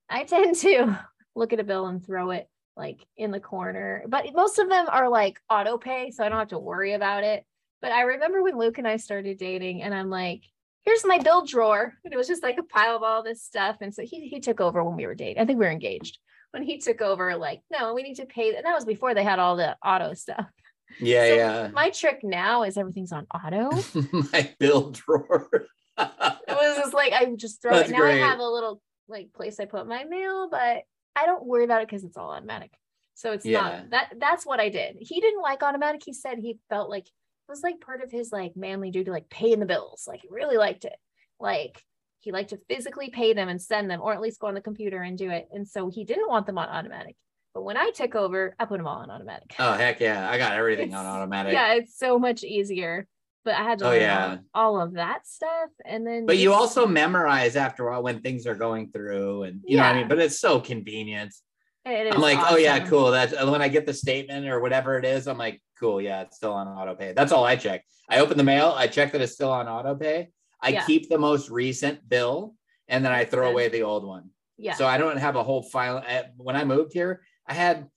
[0.09, 0.99] I tend to
[1.35, 4.03] look at a bill and throw it like in the corner.
[4.07, 7.23] But most of them are like auto pay, so I don't have to worry about
[7.23, 7.45] it.
[7.81, 10.43] But I remember when Luke and I started dating, and I'm like,
[10.83, 11.93] here's my bill drawer.
[12.03, 13.77] And it was just like a pile of all this stuff.
[13.81, 15.41] And so he he took over when we were dating.
[15.41, 16.17] I think we were engaged.
[16.51, 18.55] When he took over, like, no, we need to pay.
[18.55, 20.45] And that was before they had all the auto stuff.
[20.99, 21.67] Yeah, So yeah.
[21.73, 23.69] My trick now is everything's on auto.
[24.31, 25.49] My bill drawer.
[25.97, 27.93] it was just like I just throw That's it.
[27.93, 28.23] Now great.
[28.23, 30.83] I have a little like place I put my mail, but
[31.17, 32.71] I don't worry about it because it's all automatic.
[33.15, 33.61] So it's Yeah.
[33.61, 34.97] not that that's what I did.
[34.99, 36.01] He didn't like automatic.
[36.05, 39.29] He said he felt like it was like part of his like manly duty, like
[39.29, 40.05] paying the bills.
[40.07, 40.95] Like he really liked it.
[41.39, 41.81] Like
[42.19, 44.61] he liked to physically pay them and send them, or at least go on the
[44.61, 45.47] computer and do it.
[45.51, 47.15] And so he didn't want them on automatic.
[47.53, 49.55] But when I took over, I put them all on automatic.
[49.57, 50.29] oh heck yeah.
[50.29, 51.53] I got everything on automatic.
[51.53, 53.07] Yeah, it's so much easier.
[53.47, 54.37] But I had to Oh, learn yeah.
[54.53, 55.69] all, of that stuff.
[55.85, 59.61] And then But you also memorize after a while when things are going through and
[59.63, 60.09] you know what I mean?
[60.09, 61.33] But it's so convenient.
[61.85, 63.09] It I'm like, oh yeah, cool.
[63.09, 66.35] That's when I get the statement or whatever it is, I'm like, cool, yeah, it's
[66.35, 67.13] still on auto pay.
[67.13, 67.85] That's all I check.
[68.09, 70.27] I open the mail, I check that it's still on auto pay.
[70.61, 70.85] I Yeah.
[70.85, 72.53] keep the most recent bill
[72.89, 74.31] and then I throw away the old one.
[74.57, 74.73] Yeah.
[74.73, 76.03] So I don't have a whole file.
[76.35, 77.87] When I moved here, I had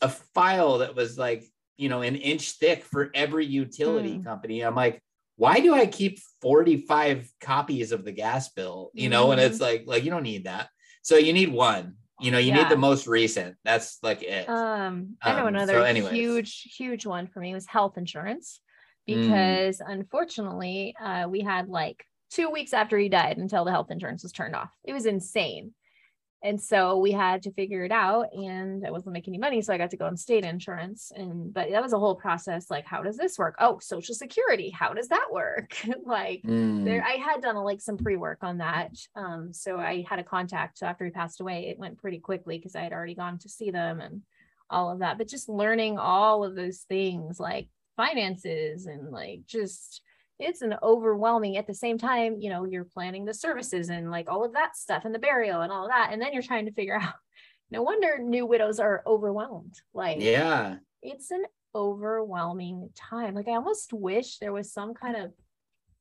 [0.00, 1.44] a file that was like
[1.76, 4.24] you know an inch thick for every utility Mm.
[4.24, 4.62] company.
[4.62, 5.02] I'm like,
[5.36, 8.90] why do I keep 45 copies of the gas bill?
[8.94, 9.44] You know, and Mhm.
[9.44, 10.68] it's like like you don't need that.
[11.02, 11.96] So you need one.
[12.18, 13.56] You know, you need the most recent.
[13.62, 14.48] That's like it.
[14.48, 18.60] Um, I know Um, another so huge, huge one for me was health insurance
[19.08, 19.14] Mm.
[19.24, 24.22] because unfortunately, uh, we had like two weeks after he died until the health insurance
[24.22, 24.70] was turned off.
[24.82, 25.74] It was insane.
[26.42, 29.62] And so we had to figure it out and I wasn't making any money.
[29.62, 31.10] So I got to go on state insurance.
[31.14, 32.70] And but that was a whole process.
[32.70, 33.56] Like, how does this work?
[33.58, 34.70] Oh, social security.
[34.70, 35.76] How does that work?
[36.04, 36.84] like Mm.
[36.84, 40.78] there i had done like some pre-work on that um so i had a contact
[40.78, 43.48] so after he passed away it went pretty quickly because i had already gone to
[43.48, 44.22] see them and
[44.70, 50.02] all of that but just learning all of those things like finances and like just
[50.38, 54.28] it's an overwhelming at the same time you know you're planning the services and like
[54.28, 56.66] all of that stuff and the burial and all of that and then you're trying
[56.66, 57.14] to figure out
[57.70, 60.76] no wonder new widows are overwhelmed like yeah.
[61.02, 61.44] it's an
[61.76, 63.34] overwhelming time.
[63.34, 65.32] Like I almost wish there was some kind of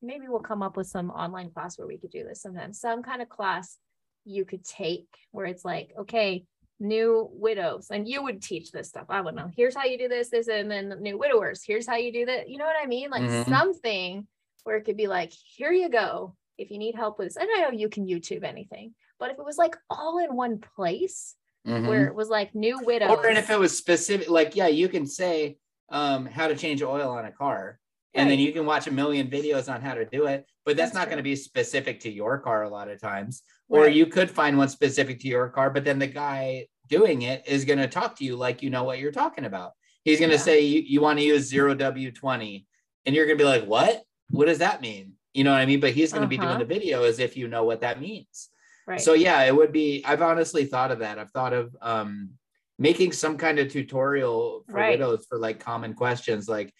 [0.01, 2.79] maybe we'll come up with some online class where we could do this sometimes.
[2.79, 3.77] Some kind of class
[4.23, 6.45] you could take where it's like, okay,
[6.79, 9.05] new widows, and you would teach this stuff.
[9.09, 9.49] I would know.
[9.55, 11.63] Here's how you do this, this, and then new widowers.
[11.65, 12.49] Here's how you do that.
[12.49, 13.09] You know what I mean?
[13.09, 13.47] Like Mhm.
[13.49, 14.27] something
[14.63, 16.35] where it could be like, here you go.
[16.57, 19.37] If you need help with this, and I know you can YouTube anything, but if
[19.39, 21.35] it was like all in one place
[21.67, 21.87] Mhm.
[21.87, 25.05] where it was like new widows, or if it was specific like yeah you can
[25.05, 25.57] say
[25.89, 27.79] um how to change oil on a car
[28.15, 30.91] and then you can watch a million videos on how to do it but that's,
[30.91, 34.05] That's not going to be specific to your car a lot of times or you
[34.05, 37.79] could find one specific to your car but then the guy doing it is going
[37.79, 39.71] to talk to you like you know what you're talking about
[40.03, 40.41] he's going to Yeah.
[40.41, 42.65] say you, you want to use 0w20
[43.05, 45.65] and you're going to be like what what does that mean you know what i
[45.65, 46.59] mean but he's going to be doing Uh-huh.
[46.59, 48.49] the video as if you know what that means
[48.87, 49.01] right?
[49.01, 50.03] so yeah, it would be.
[50.05, 51.17] I've honestly thought of that.
[51.17, 52.29] I've thought of um,
[52.77, 54.91] making some kind of tutorial for Right.
[54.91, 56.71] widows for like common questions, like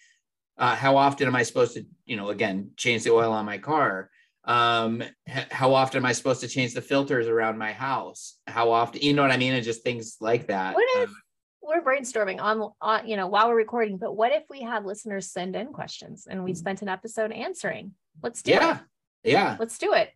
[0.58, 3.58] uh, how often am I supposed to, you know, again, change the oil on my
[3.58, 4.10] car?
[4.46, 8.38] Um, how often am I supposed to change the filters around my house?
[8.48, 9.54] How often, you know what I mean?
[9.54, 10.76] And just things like that.
[10.76, 11.16] What if Um,
[11.62, 15.32] we're brainstorming on, on you know while we're recording but what if we had listeners
[15.32, 17.92] send in questions and we spent an episode answering
[18.22, 18.78] let's do yeah,
[19.24, 20.12] it yeah, let's do it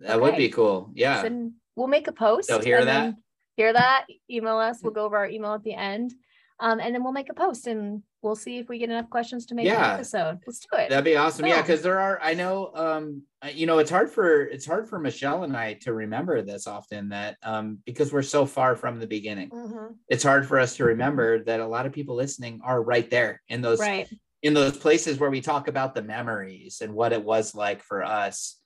[0.00, 0.90] that would be cool.
[0.94, 3.14] Yeah, Send- we'll make a post So hear that?
[3.56, 6.12] hear that email us we'll go over our email at the end
[6.60, 9.46] um, and then we'll make a post and we'll see if we get enough questions
[9.46, 9.88] to make Yeah.
[9.88, 11.46] an episode let's do it That'd be awesome.
[11.46, 12.18] Yeah, because there are.
[12.22, 12.70] I know.
[12.74, 13.22] Um,
[13.54, 17.08] you know, it's hard for it's hard for Michelle and I to remember this often
[17.08, 19.48] that um because we're so far from the beginning.
[19.50, 19.94] Mhm.
[20.08, 23.40] It's hard for us to remember that a lot of people listening are right there
[23.48, 24.06] in those right
[24.42, 28.02] in those places where we talk about the memories and what it was like for
[28.04, 28.56] us.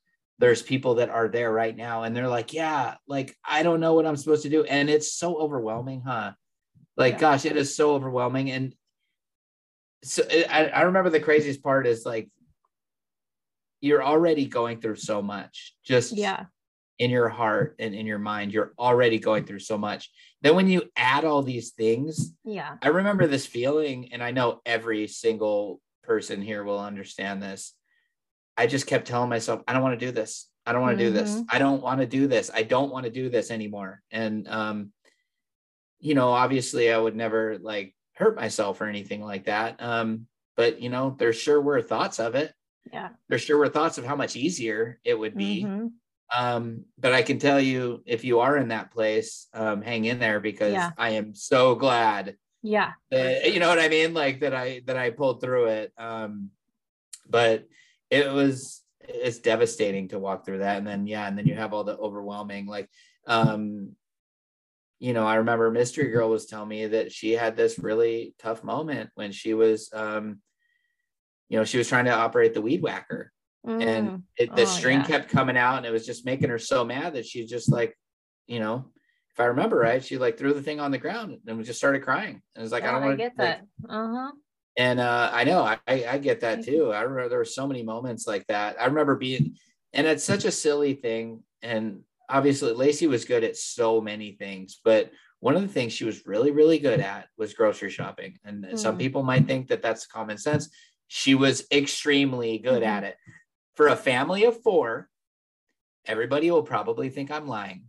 [0.41, 3.95] There's people that are there right now, and they're like, "Yeah, like I don't know
[3.95, 6.33] what I'm supposed to do," and it's so overwhelming, huh?
[6.97, 7.21] Like, Yeah.
[7.21, 8.75] gosh, it is so overwhelming, and
[10.05, 12.29] so I, I remember the craziest part is like
[13.81, 16.45] you're already going through so much just yeah.
[16.99, 18.53] in your heart and in your mind.
[18.53, 20.11] You're already going through so much.
[20.43, 22.77] Then when you add all these things yeah.
[22.83, 27.75] I remember this feeling and i know every single person here will understand this.
[28.57, 30.49] I just kept telling myself i don't want to do this.
[30.67, 31.43] I don't want to do this.
[31.51, 32.51] I don't want to do this.
[32.55, 34.01] I don't want to do this anymore.
[34.11, 34.93] And um
[36.01, 40.27] you know obviously i would never like hurt myself or anything like that um
[40.57, 42.53] but you know there sure were thoughts of it.
[42.93, 43.09] Yeah.
[43.29, 45.65] There sure were thoughts of how much easier it would be.
[45.65, 45.91] Mhm.
[46.35, 50.19] um but i can tell you if you are in that place um hang in
[50.19, 50.91] there because Yeah.
[50.97, 52.93] i am so glad yeah.
[53.11, 54.15] that you know what i mean?
[54.15, 56.51] Like that i that i pulled through it um
[57.29, 57.67] but
[58.11, 60.79] it was it's devastating to walk through that.
[60.79, 62.89] And then yeah and then you have all the overwhelming like
[63.27, 63.93] um
[65.01, 68.63] you know i remember mystery girl was telling me that she had this really tough
[68.65, 70.39] moment when she was um
[71.49, 73.31] you know she was trying to operate the weed whacker.
[73.67, 73.83] Mm.
[73.83, 75.07] and it, the Oh, string yeah.
[75.07, 77.97] kept coming out and it was just making her so mad that she just like
[78.47, 78.91] you know
[79.33, 81.79] if i remember right she like threw the thing on the ground and we just
[81.79, 82.43] started crying.
[82.55, 83.63] And it was like i don't want get that.
[83.89, 84.31] Uh-huh.
[84.77, 86.93] And uh i know I, I get that too.
[86.93, 88.77] I remember there were so many moments like that.
[88.81, 89.57] I remember being
[89.95, 91.43] and it's such a silly thing.
[91.63, 95.11] And obviously lacey was good at so many things but
[95.41, 98.97] one of the things she was really really good at was grocery shopping and some
[98.97, 99.01] Mm.
[99.01, 100.69] people might think that that's common sense
[101.09, 102.87] she was extremely good Mhm.
[102.87, 103.17] at it
[103.75, 105.09] for a family of four
[106.07, 107.85] everybody will probably think i'm lying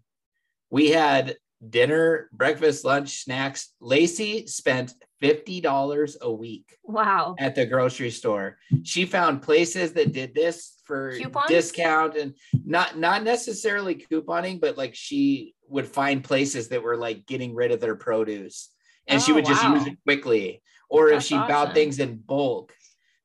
[0.69, 1.37] we had
[1.67, 8.57] dinner breakfast lunch snacks lacey spent $50 a week wow at the grocery store.
[8.83, 11.47] She found places that did this for Coupons?
[11.49, 12.33] discount and
[12.65, 17.71] not not necessarily couponing, but like she would find places that were like getting rid
[17.71, 18.69] of their produce
[19.07, 20.61] and she Oh, would just use it quickly.
[20.89, 22.71] Or if That's she bought things in bulk,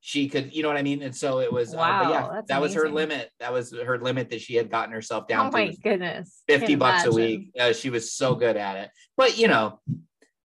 [0.00, 1.02] she could, you know what I mean?
[1.02, 3.30] And so it was, uh, but yeah, that was her limit.
[3.38, 5.56] That was her limit that she had gotten herself down Oh to.
[5.56, 6.42] my goodness.
[6.48, 7.50] 50 Can't bucks a week.
[7.58, 8.90] Uh, she was so good at it.
[9.18, 9.78] But you know,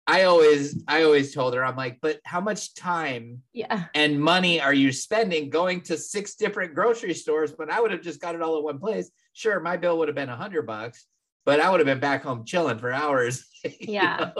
[0.07, 3.85] I always I always told her I'm like, but how much time Yeah.
[3.93, 8.01] and money are you spending going to six different grocery stores when I would have
[8.01, 9.11] just got it all at one place?
[9.33, 11.05] Sure, my bill would have been a hundred bucks,
[11.45, 13.45] but I would have been back home chilling for hours.
[13.79, 14.31] Yeah.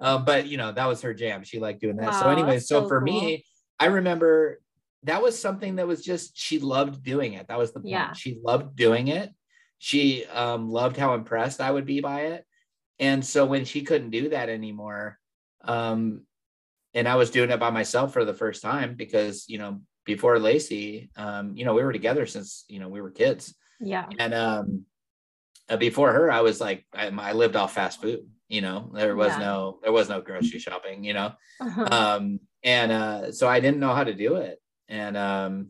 [0.00, 1.44] Um, but you know, that was her jam.
[1.44, 2.18] She liked doing that.
[2.18, 3.04] so anyway, so, so for cool.
[3.14, 3.44] me,
[3.78, 4.60] I remember
[5.04, 7.46] that was something that was just she loved doing it.
[7.46, 7.90] That was the point.
[7.92, 8.12] Yeah.
[8.14, 9.30] She loved doing it.
[9.78, 12.44] She um, loved how impressed I would be by it.
[12.98, 15.18] And so when she couldn't do that anymore,
[15.62, 16.22] um,
[16.94, 20.38] and I was doing it by myself for the first time because, you know, before
[20.38, 23.54] Lacey, um, you know, we were together since, you know, we were kids.
[23.80, 24.06] Yeah.
[24.18, 24.86] And um,
[25.68, 29.16] uh, before her, I was like, I, I lived off fast food, you know, there
[29.16, 29.44] was Yeah.
[29.44, 31.32] no, there was no grocery shopping, you know?
[31.60, 31.88] Uh-huh.
[31.90, 35.68] um and uh so i didn't know how to do it and um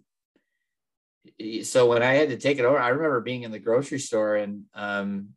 [1.62, 4.36] so when i had to take it over i remember being in the grocery store
[4.36, 5.28] and um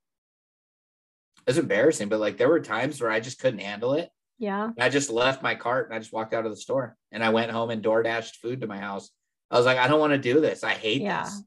[1.49, 4.11] it was embarrassing but like there were times where i just couldn't handle it.
[4.37, 4.69] Yeah.
[4.79, 7.29] i just left my cart and i just walked out of the store and i
[7.29, 9.09] went home and door dashed food to my house.
[9.49, 10.63] I was like i don't want to do this.
[10.63, 11.23] I hate Yeah.
[11.23, 11.43] this.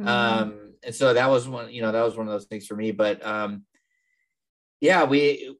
[0.00, 0.06] Mhm.
[0.08, 2.74] um and so that was one you know that was one of those things for
[2.74, 3.64] me but um
[4.80, 5.54] yeah we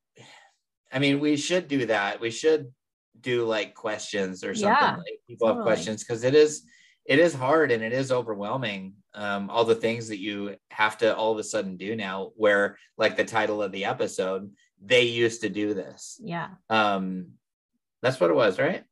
[0.90, 2.18] i mean we should do that.
[2.18, 2.72] We should
[3.20, 4.72] do like questions or something.
[4.88, 6.62] Yeah, like people have questions because it is
[7.04, 11.14] it is hard and it is overwhelming um all the things that you have to
[11.14, 14.50] all of a sudden do now where like the title of the episode
[14.84, 16.48] they used to do this yeah.
[16.70, 17.26] um
[18.02, 18.84] that's what it was right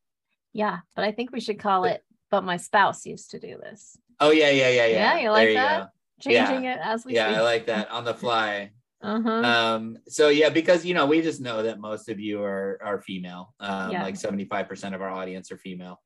[0.52, 0.78] Yeah.
[0.96, 3.96] But I think we should call it, but my spouse used to do this.
[4.18, 5.78] oh yeah yeah yeah yeah Yeah, you like there that?
[5.80, 5.86] go.
[6.30, 7.38] Changing it as we yeah speak.
[7.38, 8.70] i like that on the fly
[9.02, 9.30] uh-huh.
[9.30, 13.00] um so yeah because you know we just know that most of you are are
[13.00, 14.02] female um Yeah.
[14.02, 15.96] like 75% of our audience are female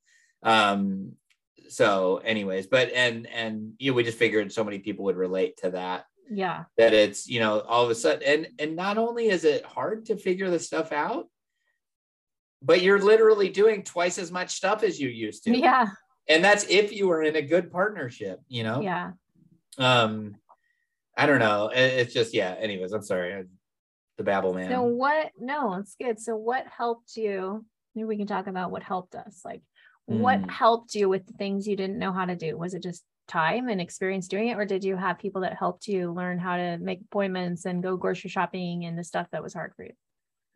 [0.44, 1.12] um
[1.68, 5.56] so anyways but and and you know, we just figured so many people would relate
[5.56, 6.64] to that yeah.
[6.78, 10.06] that it's you know all of a sudden and and not only is it hard
[10.06, 11.26] to figure the stuff out
[12.62, 15.86] but you're literally doing twice as much stuff as you used to Yeah.
[16.28, 19.12] and that's if you were in a good partnership you know Yeah.
[19.78, 20.36] um
[21.16, 23.44] i don't know It- it's just yeah anyways i'm sorry I,
[24.16, 26.20] the babble man So what no, it's good.
[26.20, 27.64] So what helped you?
[27.94, 29.40] Maybe we can talk about what helped us.
[29.44, 29.62] Like
[30.06, 30.50] what Mm.
[30.50, 32.56] helped you with the things you didn't know how to do?
[32.58, 34.58] Was it just time and experience doing it?
[34.58, 37.96] Or did you have people that helped you learn how to make appointments and go
[37.96, 39.92] grocery shopping and the stuff that was hard for you?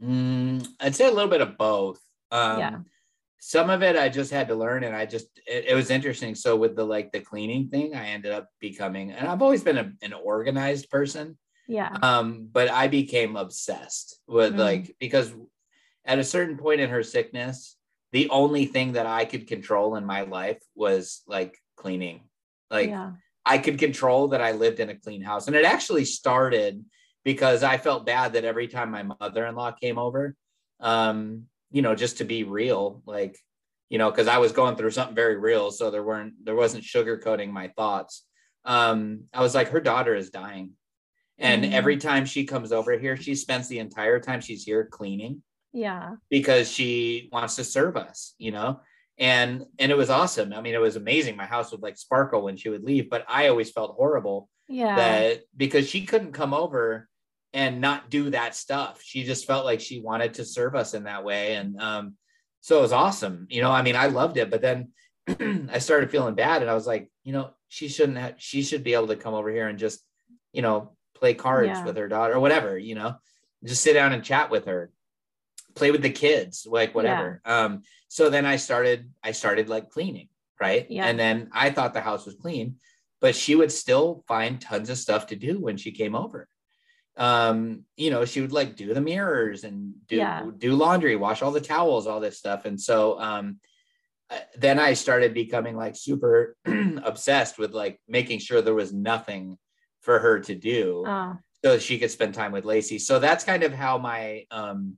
[0.02, 2.00] Mm, I'd say a little bit of both.
[2.30, 2.78] Um, Yeah.
[3.40, 6.34] Some of it I just had to learn, and I just it, it was interesting.
[6.34, 9.78] So with the like the cleaning thing, I ended up becoming, and I've always been
[9.78, 11.38] a, an organized person,
[11.68, 11.96] Yeah.
[12.02, 14.58] um, but I became obsessed with Mm.
[14.58, 15.32] like because
[16.04, 17.77] at a certain point in her sickness,
[18.12, 22.22] the only thing that I could control in my life was like cleaning.
[22.70, 23.12] Like yeah.
[23.44, 25.46] I could control that I lived in a clean house.
[25.46, 26.84] And it actually started
[27.24, 30.34] because I felt bad that every time my mother in law came over,
[30.80, 33.38] um, you know, just to be real, like,
[33.90, 35.70] you know, because I was going through something very real.
[35.70, 38.24] So there weren't, there wasn't sugarcoating my thoughts.
[38.64, 40.72] Um, I was like, her daughter is dying.
[41.38, 41.72] And Mhm.
[41.72, 45.42] every time she comes over here, she spends the entire time she's here cleaning
[45.78, 46.16] Yeah.
[46.30, 48.80] because she wants to serve us, you know?
[49.18, 50.52] And and it was awesome.
[50.52, 51.36] I mean, it was amazing.
[51.36, 54.94] My house would like sparkle when she would leave, but I always felt horrible Yeah.
[54.96, 57.08] that because she couldn't come over
[57.52, 59.00] and not do that stuff.
[59.02, 61.54] She just felt like she wanted to serve us in that way.
[61.56, 62.14] And um,
[62.60, 63.46] so it was awesome.
[63.50, 64.90] You know, I mean, I loved it, but then
[65.72, 68.84] I started feeling bad and I was like, you know, she shouldn't have, she should
[68.84, 70.00] be able to come over here and just,
[70.52, 71.84] you know, play cards Yeah.
[71.84, 73.16] with her daughter or whatever, you know,
[73.64, 74.90] just sit down and chat with her,
[75.74, 77.40] play with the kids, like whatever.
[77.44, 80.28] Um, so then I started, I started like cleaning,
[80.60, 80.86] right?
[80.90, 81.06] Yeah.
[81.06, 82.76] And then I thought the house was clean,
[83.20, 86.48] but she would still find tons of stuff to do when she came over.
[87.16, 90.50] Um, you know, she would like do the mirrors and do Yeah.
[90.56, 92.64] do laundry, wash all the towels, all this stuff.
[92.64, 93.58] And so um
[94.30, 96.54] uh, then I started becoming like super
[97.02, 99.58] obsessed with like making sure there was nothing
[100.00, 102.98] for her to do Oh, so she could spend time with Lacey.
[103.00, 104.96] So that's kind of how my um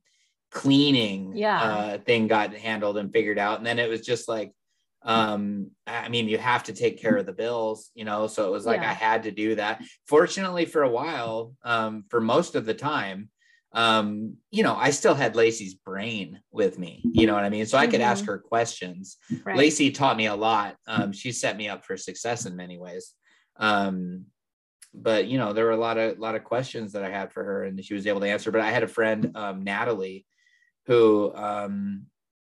[0.50, 1.62] cleaning Yeah.
[1.62, 3.58] uh thing got handled and figured out.
[3.58, 4.52] And then it was just like
[5.02, 8.50] um I mean you have to take care of the bills, you know, so it
[8.50, 8.90] was like Yeah.
[8.90, 9.82] I had to do that.
[10.06, 13.30] Fortunately for a while, um for most of the time,
[13.72, 17.66] um you know, I still had Lacey's brain with me, you know what I mean?
[17.66, 18.28] So I could ask Mhm.
[18.28, 19.56] her questions right.
[19.56, 20.76] Lacey taught me a lot.
[20.86, 23.14] Um, she set me up for success in many ways.
[23.56, 24.26] Um,
[24.92, 27.44] but you know, there were a lot of lot of questions that I had for
[27.44, 28.50] her, and she was able to answer.
[28.50, 30.26] But I had a friend, um, Natalie,
[30.86, 32.06] who um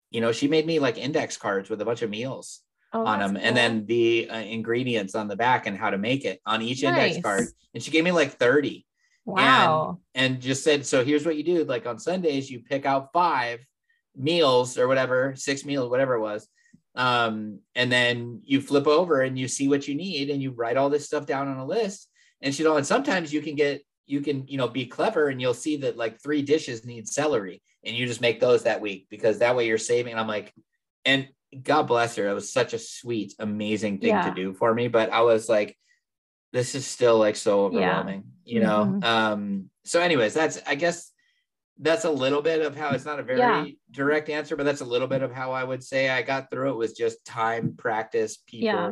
[0.09, 2.61] you know she made me like index cards with a bunch of meals
[2.93, 6.25] Oh, on them and then the uh, ingredients on the back and how to make
[6.25, 7.47] it on each index card.
[7.73, 8.85] And she gave me like 30
[9.23, 9.99] wow.
[10.13, 13.65] and just said so here's what you do like on sundays you pick out five
[14.17, 16.49] meals or whatever six meals whatever it was
[16.95, 20.75] um and then you flip over and you see what you need and you write
[20.75, 22.09] all this stuff down on a list.
[22.41, 25.39] And she know and sometimes you can get you can you know be clever and
[25.41, 29.07] you'll see that like three dishes need celery and you just make those that week
[29.09, 30.53] because that way you're saving and i'm like
[31.05, 31.27] and
[31.63, 34.29] god bless her it was such a sweet amazing thing Yeah.
[34.29, 35.77] to do for me but i was like
[36.53, 37.77] this is still like so Yeah.
[37.99, 39.03] overwhelming you know Mhm.
[39.03, 41.11] um so anyways that's i guess
[41.79, 43.65] that's a little bit of how it's not a very Yeah.
[43.91, 46.71] direct answer but that's a little bit of how i would say i got through
[46.71, 48.91] it was just time practice people Yeah.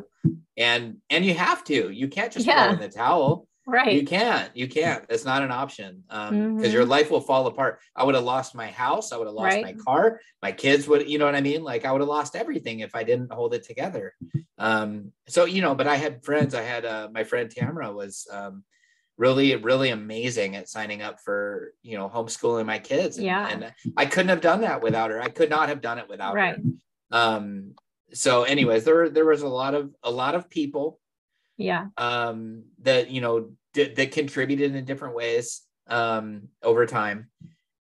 [0.57, 2.63] and and you have to you can't just Yeah.
[2.65, 3.47] throw in the towel
[3.95, 6.73] you can't you can't it's not an option um because Mhm.
[6.73, 9.55] your life will fall apart i would have lost my house i would have lost
[9.55, 9.63] Right.
[9.63, 12.35] my car my kids would you know what i mean like i would have lost
[12.35, 14.13] everything if i didn't hold it together
[14.57, 18.27] um so you know but i had friends i had uh my friend tamara was
[18.31, 18.63] um
[19.17, 23.47] really really amazing at signing up for you know homeschooling my kids and, Yeah.
[23.49, 26.35] and i couldn't have done that without her i could not have done it without
[26.35, 26.55] Right.
[26.55, 26.61] her
[27.11, 27.73] um
[28.13, 30.99] so anyways there there was a lot of a lot of people
[31.57, 31.87] Yeah.
[31.97, 33.51] um, that you know
[33.85, 37.29] that contributed in different ways um, over time,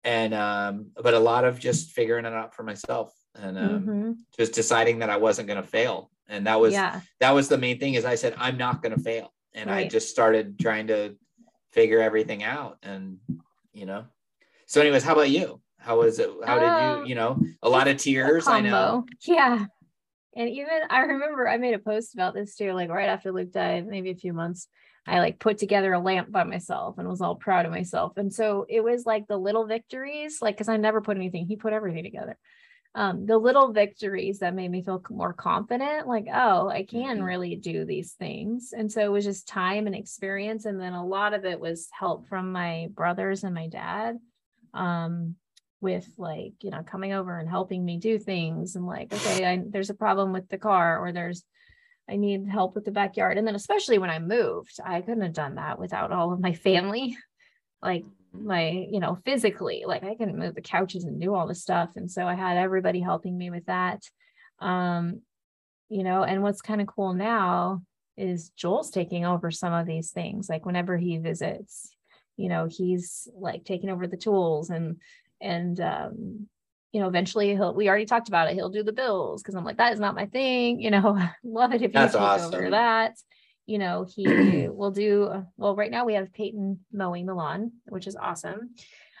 [0.03, 4.15] and um, but a lot of just figuring it out for myself and um, Mhm.
[4.37, 7.01] just deciding that I wasn't going to fail, and that was yeah.
[7.19, 7.95] that was the main thing.
[7.95, 11.15] Is I said I'm not going to fail, and I just started trying to
[11.71, 13.17] figure everything out, and
[13.73, 14.05] you know.
[14.65, 15.61] So, anyways, how about you?
[15.79, 16.29] How was it?
[16.45, 17.05] How did Um, you?
[17.09, 18.47] You know, a lot of tears.
[18.47, 19.05] I know.
[19.21, 19.65] Yeah.
[20.35, 23.51] And even I remember I made a post about this too, like right after Luke
[23.51, 24.67] died, maybe a few months.
[25.07, 28.17] I like put together a lamp by myself and was all proud of myself.
[28.17, 31.55] And so it was like the little victories, like because I never put anything, he
[31.55, 32.37] put everything together.
[32.95, 37.25] Um, the little victories that made me feel more confident, like, oh, I can Mhm.
[37.25, 38.73] really do these things.
[38.75, 40.65] And so it was just time and experience.
[40.65, 44.17] And then a lot of it was help from my brothers and my dad.
[44.73, 45.35] Um,
[45.79, 49.63] with like you know coming over and helping me do things and like okay I,
[49.63, 51.43] there's a problem with the car or there's
[52.09, 53.37] i need help with the backyard.
[53.37, 56.53] And then especially when i moved i couldn't have done that without all of my
[56.53, 57.17] family
[57.81, 61.61] like my you know physically like i couldn't move the couches and do all this
[61.61, 61.91] stuff.
[61.95, 64.03] And so i had everybody helping me with that.
[64.59, 65.21] Um
[65.89, 67.81] you know and what's kind of cool now
[68.17, 71.95] is joel's taking over some of these things like whenever he visits
[72.35, 74.97] you know he's like taking over the tools and
[75.39, 76.47] and um
[76.91, 79.63] you know eventually he'll we already talked about it he'll do the bills because i'm
[79.65, 82.71] like that is not my thing you know love it if you take over awesome.
[82.71, 83.15] that
[83.65, 88.07] you know he will do well right now we have peyton mowing the lawn which
[88.07, 88.71] is awesome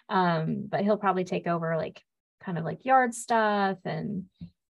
[0.09, 2.01] um but he'll probably take over like
[2.41, 4.23] kind of like yard stuff and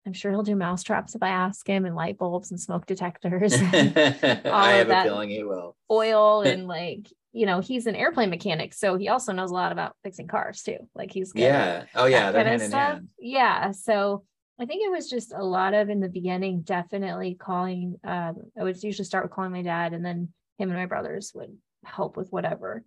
[0.06, 2.86] i'm sure he'll do mouse traps if i ask him and light bulbs and smoke
[2.86, 5.78] detectors I of have a feeling he will.
[5.90, 9.72] oil and like you know he's an airplane mechanic so he also knows a lot
[9.72, 11.86] about fixing cars too like he's good Yeah.
[11.96, 12.32] Oh yeah.
[12.32, 13.00] that kind of stuff.
[13.20, 13.72] Yeah.
[13.72, 14.24] So
[14.60, 17.96] I think it was just a lot of in the beginning, definitely calling.
[18.04, 20.30] Um, I would usually start with calling my dad, and then
[20.60, 22.84] him and my brothers would help with whatever.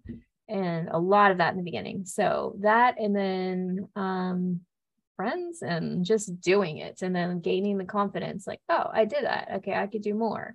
[0.48, 2.04] And a lot of that in the beginning.
[2.04, 4.60] So that, and then um,
[5.16, 9.48] friends and just doing it, and then gaining the confidence like, oh, I did that.
[9.56, 10.54] Okay, I could do more.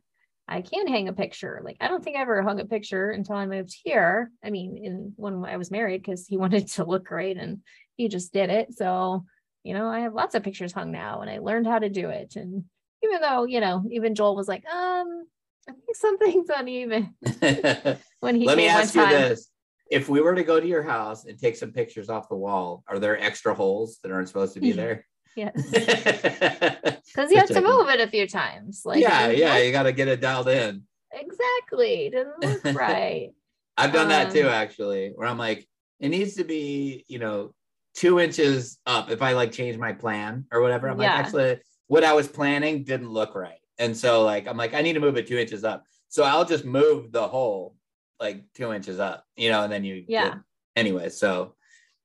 [0.49, 1.61] I can hang a picture.
[1.63, 4.31] Like I don't think I ever hung a picture until I moved here.
[4.43, 7.59] I mean, in when I was married, because he wanted to look great and
[7.95, 8.73] he just did it.
[8.73, 9.25] So,
[9.63, 12.09] you know, I have lots of pictures hung now and I learned how to do
[12.09, 12.35] it.
[12.35, 12.63] And
[13.03, 15.25] even though, you know, even Joel was like, um,
[15.67, 17.13] I think something's uneven
[18.19, 19.11] when he Let me ask you time.
[19.11, 19.49] this.
[19.91, 22.83] If we were to go to your house and take some pictures off the wall,
[22.87, 25.05] are there extra holes that aren't supposed to be there?
[25.39, 25.53] Yes.
[27.09, 28.83] Because you have to move it a few times.
[28.85, 30.83] Like yeah, yeah, you got to get it dialed in.
[31.11, 32.07] Exactly.
[32.07, 33.31] It doesn't look right.
[33.77, 35.67] I've done that too, Um, actually, where I'm like,
[35.99, 37.53] it needs to be, you know,
[37.95, 40.87] two inches up if I like change my plan or whatever.
[40.87, 41.15] I'm Yeah.
[41.15, 43.57] like, actually, what I was planning didn't look right.
[43.79, 45.83] And so, like, I'm like, I need to move it two inches up.
[46.09, 47.75] So I'll just move the hole
[48.19, 50.29] like two inches up, you know, and then you, Yeah.
[50.29, 50.37] get-
[50.75, 51.09] anyway.
[51.09, 51.55] So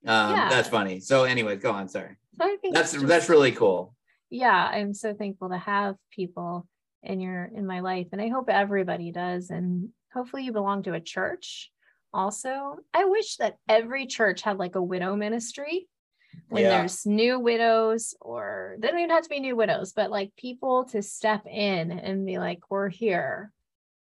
[0.06, 0.48] um, Yeah.
[0.48, 1.00] that's funny.
[1.00, 1.88] So, anyways, go on.
[1.88, 2.16] Sorry.
[2.38, 3.94] So I think That's just- that's really cool.
[4.30, 6.66] yeah i'm so thankful to have people
[7.02, 10.94] in your in my life and i hope everybody does and hopefully you belong to
[10.94, 11.70] a church
[12.12, 15.86] also i wish that every church had like a widow ministry
[16.48, 16.70] when Yeah.
[16.78, 20.84] there's new widows or they don't even have to be new widows but like people
[20.86, 23.52] to step in and be like we're here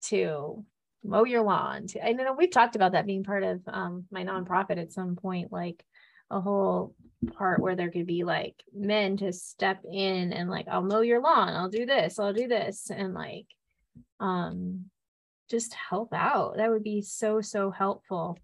[0.10, 0.66] to
[1.04, 4.24] mow your lawn to, i know we've talked about that being part of um, my
[4.26, 5.86] nonprofit at some point like
[6.32, 6.94] a whole
[7.26, 11.22] part where there could be like men to step in and like I'll mow your
[11.22, 13.48] lawn, I'll do this, I'll do this and like
[14.20, 14.86] um
[15.50, 16.58] just help out.
[16.58, 18.38] That would be so so helpful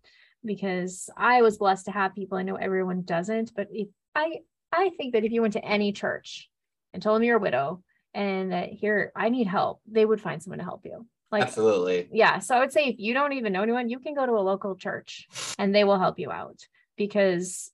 [0.43, 2.37] because I was blessed to have people.
[2.37, 4.39] I know everyone doesn't, but if I
[4.71, 6.49] I think that if you went to any church
[6.93, 10.41] and told them you're a widow and that here I need help, they would find
[10.41, 11.05] someone to help you.
[11.31, 12.09] Like absolutely.
[12.11, 12.39] Yeah.
[12.39, 14.41] So I would say if you don't even know anyone, you can go to a
[14.41, 16.59] local church and they will help you out
[16.95, 17.71] because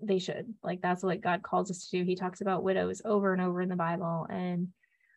[0.00, 0.52] they should.
[0.62, 2.04] Like that's what God calls us to do.
[2.04, 4.68] He talks about widows over and over in the Bible and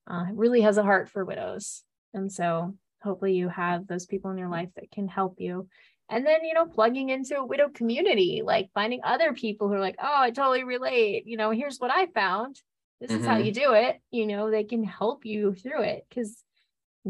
[0.08, 1.84] uh, really has a heart for widows.
[2.14, 5.68] And so hopefully you have those people in your life that can help you.
[6.10, 9.80] And then, you know, plugging into a widow community, like finding other people who are
[9.80, 11.28] like, oh, I totally relate.
[11.28, 12.60] You know, here's what I found.
[13.00, 13.22] This mm-hmm.
[13.22, 13.46] is how mm-hmm.
[13.46, 14.02] you do it.
[14.10, 16.44] You know, they can help you through it because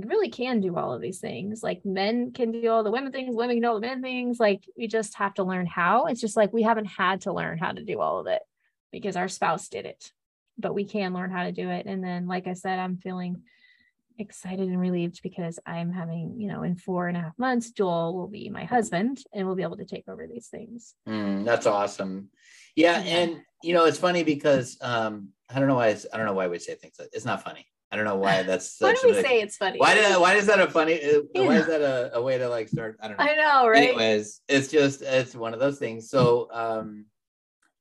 [0.07, 1.63] really can do all of these things.
[1.63, 4.39] Like men can do all the women things, women can do all the men things.
[4.39, 6.05] Like we just have to learn how.
[6.05, 8.41] It's just like we haven't had to learn how to do all of it
[8.91, 10.11] because our spouse did it,
[10.57, 11.85] but we can learn how to do it.
[11.85, 13.43] And then, like I said, I'm feeling
[14.19, 18.15] excited and relieved because I'm having, you know, in four and a half months, Joel
[18.15, 20.95] will be my husband and we'll be able to take over these things.
[21.07, 22.29] Mm, that's awesome.
[22.75, 22.99] Yeah.
[22.99, 26.47] And, you know, it's funny because um, I don't know why, I don't know why
[26.47, 27.65] we say things like it's not funny.
[27.91, 28.75] I don't know why that's.
[28.79, 29.79] why do we say it's funny?
[29.79, 31.01] Why did why is that a funny?
[31.03, 32.97] Uh, why is that a, a way to like start?
[33.01, 33.23] I don't know.
[33.23, 33.89] I know, right?
[33.89, 36.09] Anyways, it's just it's one of those things.
[36.09, 37.05] So, um,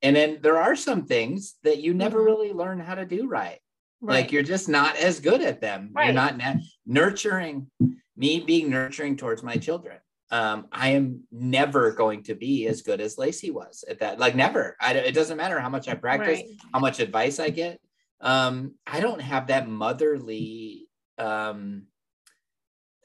[0.03, 2.27] and then there are some things that you never mm-hmm.
[2.27, 3.59] really learn how to do right.
[4.01, 4.23] right.
[4.23, 5.91] Like you're just not as good at them.
[5.93, 6.07] Right.
[6.07, 7.71] You're not na- nurturing
[8.17, 9.99] me being nurturing towards my children.
[10.31, 14.19] Um, I am never going to be as good as Lacey was at that.
[14.19, 14.77] Like never.
[14.79, 16.45] I, it doesn't matter how much I practice, right.
[16.73, 17.81] how much advice I get
[18.21, 20.89] um, I don't have that motherly
[21.19, 21.85] um,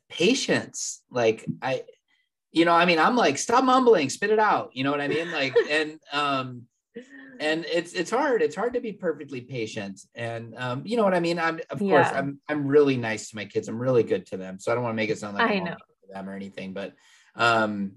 [0.10, 1.02] patience.
[1.12, 1.84] Like I,
[2.52, 4.72] you know, I mean, I'm like, stop mumbling, spit it out.
[4.74, 5.32] You know what I mean?
[5.32, 6.64] Like, and um,
[7.40, 8.42] and it's it's hard.
[8.42, 10.02] It's hard to be perfectly patient.
[10.16, 11.40] And um, you know what I mean?
[11.40, 11.90] I'm of yeah.
[12.04, 13.68] course I'm I'm really nice to my kids.
[13.68, 14.60] I'm really good to them.
[14.60, 15.76] So I don't want to make it sound like I I'm know
[16.12, 16.94] them or anything, but
[17.36, 17.94] um,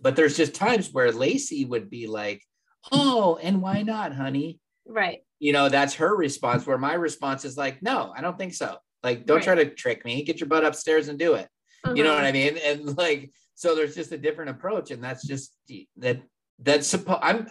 [0.00, 2.42] but there's just times where Lacey would be like,
[2.90, 4.58] oh, and why not, honey?
[4.86, 6.64] Right you know, that's her response.
[6.64, 8.76] Where my response is like, no, I don't think so.
[9.02, 9.44] Like, don't right.
[9.44, 10.22] try to trick me.
[10.22, 11.48] Get your butt upstairs and do it.
[11.84, 11.94] Uh-huh.
[11.94, 12.56] You know what I mean?
[12.64, 15.56] And like, so there's just a different approach, and that's just
[15.96, 16.22] that.
[16.60, 17.18] That's supposed.
[17.22, 17.48] I'm.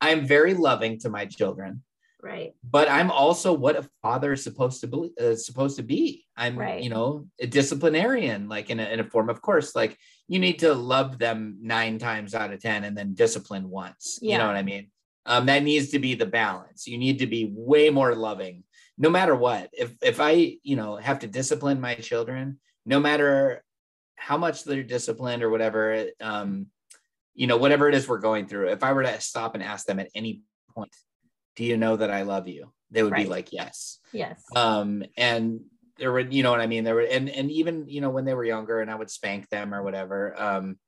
[0.00, 1.82] I'm very loving to my children.
[2.22, 2.52] Right.
[2.64, 5.10] But I'm also what a father is supposed to be.
[5.20, 6.24] Uh, supposed to be.
[6.34, 6.82] I'm, right.
[6.82, 9.28] you know, a disciplinarian, like in a, in a form.
[9.28, 13.12] Of course, like you need to love them nine times out of ten, and then
[13.12, 14.18] discipline once.
[14.22, 14.32] Yeah.
[14.32, 14.90] You know what I mean?
[15.30, 16.88] Um, that needs to be the balance.
[16.88, 18.64] You need to be way more loving,
[18.98, 19.70] no matter what.
[19.72, 23.62] If if I, you know, have to discipline my children, no matter
[24.16, 26.66] how much they're disciplined or whatever, um,
[27.34, 28.70] you know, whatever it is we're going through.
[28.70, 30.42] If I were to stop and ask them at any
[30.74, 30.94] point,
[31.54, 33.22] "Do you know that I love you?" They would right.
[33.24, 34.42] be like, "Yes." Yes.
[34.56, 35.60] Um, and
[35.96, 36.82] there were, you know what I mean.
[36.82, 39.48] There were, and and even you know when they were younger, and I would spank
[39.48, 40.34] them or whatever.
[40.36, 40.78] Um,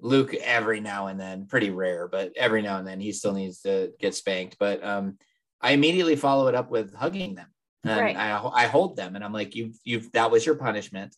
[0.00, 3.62] Luke every now and then, pretty rare, but every now and then he still needs
[3.62, 4.56] to get spanked.
[4.58, 5.18] But um,
[5.60, 7.48] I immediately follow it up with hugging them.
[7.84, 8.16] And right.
[8.16, 11.14] I, I hold them and I'm like, you've, you've, that was your punishment.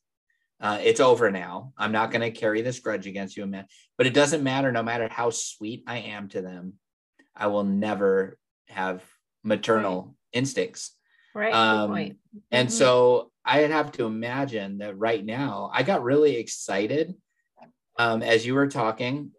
[0.61, 1.73] Uh, it's over now.
[1.79, 3.67] I'm not going to carry this grudge against you, man.
[3.97, 4.71] But it doesn't matter.
[4.71, 6.75] No matter how sweet I am to them,
[7.35, 8.37] I will never
[8.69, 9.03] have
[9.43, 10.15] maternal right.
[10.33, 10.95] instincts.
[11.35, 11.55] Right.
[11.55, 12.13] Um, mm-hmm.
[12.51, 17.15] And so I'd have to imagine that right now I got really excited
[17.99, 19.33] um, as you were talking,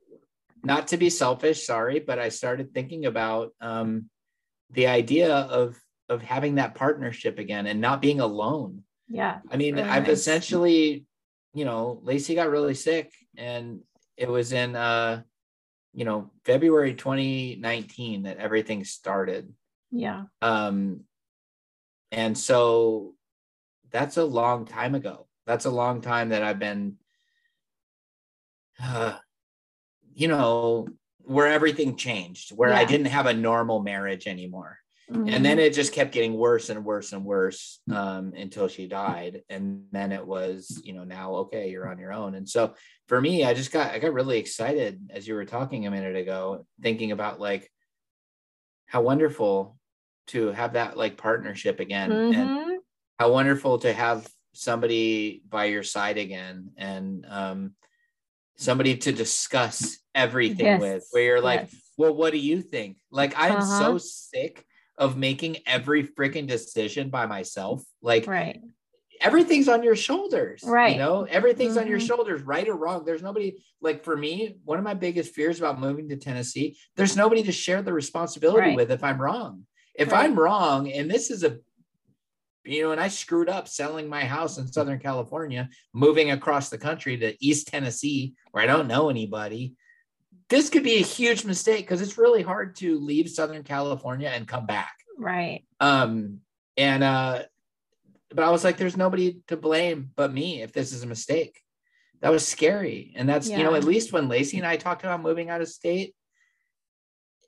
[0.63, 4.09] not to be selfish, sorry, but I started thinking about um,
[4.71, 5.79] the idea of
[6.09, 8.83] of having that partnership again and not being alone.
[9.07, 9.39] Yeah.
[9.51, 10.17] I mean, I've nice.
[10.17, 11.05] essentially,
[11.53, 13.81] you know, Lacey got really sick and
[14.17, 15.21] it was in uh,
[15.93, 19.53] you know, February 2019 that everything started.
[19.91, 20.23] Yeah.
[20.41, 21.01] Um
[22.11, 23.13] and so
[23.91, 25.27] that's a long time ago.
[25.45, 26.97] That's a long time that I've been
[28.81, 29.17] uh,
[30.13, 30.87] you know,
[31.19, 32.79] where everything changed, where yeah.
[32.79, 34.79] I didn't have a normal marriage anymore.
[35.11, 35.29] Mm-hmm.
[35.29, 39.41] And then it just kept getting worse and worse and worse um, until she died.
[39.49, 42.35] And then it was, you know, now, okay, you're on your own.
[42.35, 42.75] And so
[43.07, 46.15] for me, I just got, I got really excited as you were talking a minute
[46.15, 47.71] ago, thinking about like
[48.85, 49.77] how wonderful
[50.27, 52.39] to have that like partnership again mm-hmm.
[52.39, 52.81] and
[53.17, 56.71] how wonderful to have somebody by your side again.
[56.77, 57.73] And, um,
[58.59, 60.81] somebody to discuss everything yes.
[60.81, 61.75] with where you're like yes.
[61.97, 63.79] well what do you think like i'm uh-huh.
[63.79, 64.65] so sick
[64.97, 68.59] of making every freaking decision by myself like right
[69.21, 70.93] everything's on your shoulders Right.
[70.93, 72.07] you know everything's on your Mhm.
[72.07, 75.79] shoulders right or wrong there's nobody like for me one of my biggest fears about
[75.79, 78.75] moving to tennessee there's nobody to share the responsibility Right.
[78.75, 80.25] with if i'm wrong if Right.
[80.25, 81.59] i'm wrong and this is a
[82.65, 86.77] you know and i screwed up selling my house in southern california moving across the
[86.77, 89.75] country to east tennessee where i don't know anybody.
[90.49, 94.47] This could be a huge mistake because it's really hard to leave southern california and
[94.47, 94.93] come back.
[95.17, 95.63] Right.
[95.79, 96.39] um
[96.75, 97.43] and uh
[98.33, 101.61] but i was like there's nobody to blame but me if this is a mistake.
[102.21, 103.13] That was scary.
[103.15, 105.69] And that's you know at least when lacey and i talked about moving out of
[105.69, 106.15] state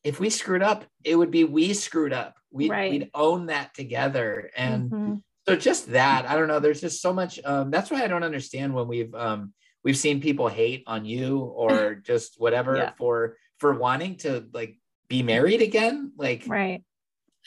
[0.04, 2.92] if we screwed up it would be we screwed up we'd, Right.
[2.92, 5.22] we'd own that together and Mhm.
[5.48, 8.24] so just that i don't know there's just so much um that's why i don't
[8.24, 12.92] understand when we've um we've seen people hate on you or just whatever Yeah.
[12.98, 14.78] for for wanting to like
[15.08, 16.84] be married again like right.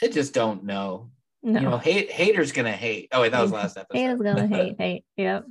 [0.02, 1.10] i just don't know
[1.42, 1.60] No.
[1.60, 3.08] you know, hate haters gonna hate.
[3.12, 3.98] Oh, wait, that was last episode.
[3.98, 5.04] Hate is gonna hate, hate.
[5.18, 5.44] Yep.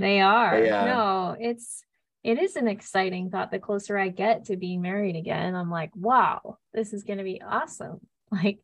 [0.00, 0.64] They are.
[0.64, 0.84] Yeah.
[0.86, 1.84] No, it's
[2.24, 3.50] it is an exciting thought.
[3.50, 7.42] The closer I get to being married again, I'm like, wow, this is gonna be
[7.42, 8.00] awesome.
[8.42, 8.60] Like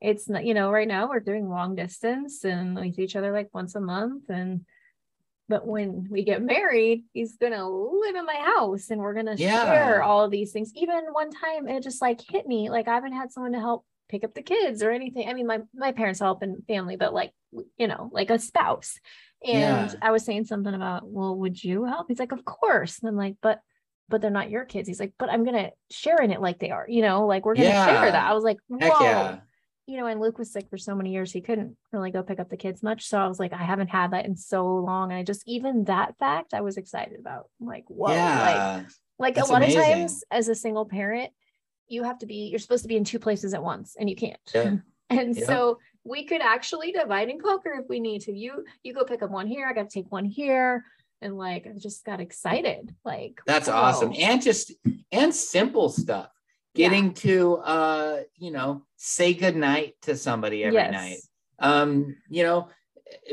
[0.00, 3.32] it's not, you know, right now we're doing long distance and we see each other
[3.32, 4.24] like once a month.
[4.28, 4.66] And
[5.48, 9.64] but when we get married, he's gonna live in my house and we're gonna Yeah.
[9.64, 10.72] share all of these things.
[10.74, 13.86] Even one time it just like hit me, like I haven't had someone to help
[14.08, 15.28] pick up the kids or anything.
[15.28, 17.32] I mean, my my parents help in family, but like
[17.78, 18.98] you know, like a spouse.
[19.44, 19.96] And Yeah.
[20.02, 22.08] I was saying something about, well, would you help?
[22.08, 22.98] He's like, of course.
[22.98, 23.60] And I'm like, but
[24.08, 24.86] but they're not your kids.
[24.88, 27.54] He's like, but I'm gonna share in it like they are, you know, like we're
[27.54, 28.30] gonna share that.
[28.30, 28.78] I was like, whoa.
[29.02, 29.38] Yeah.
[29.88, 32.40] You know, and Luke was sick for so many years, he couldn't really go pick
[32.40, 33.06] up the kids much.
[33.06, 35.12] So I was like, I haven't had that in so long.
[35.12, 37.48] And I just even that fact I was excited about.
[37.60, 38.82] I'm like, whoa, like yeah.
[39.18, 39.80] like That's a lot amazing.
[39.80, 41.30] of times as a single parent
[41.88, 44.16] you have to be you're supposed to be in two places at once and you
[44.16, 44.74] can't Yeah.
[45.10, 45.46] and Yeah.
[45.46, 49.22] so we could actually divide and conquer if we need to you you go pick
[49.22, 50.84] up one here i got to take one here
[51.22, 53.74] and like i just got excited like That's whoa.
[53.74, 54.12] awesome.
[54.18, 54.72] And just
[55.12, 56.30] and simple stuff.
[56.74, 56.88] Yeah.
[56.88, 60.92] Getting to uh, you know, say goodnight to somebody every Yes.
[60.92, 61.18] night.
[61.58, 62.68] Um, you know,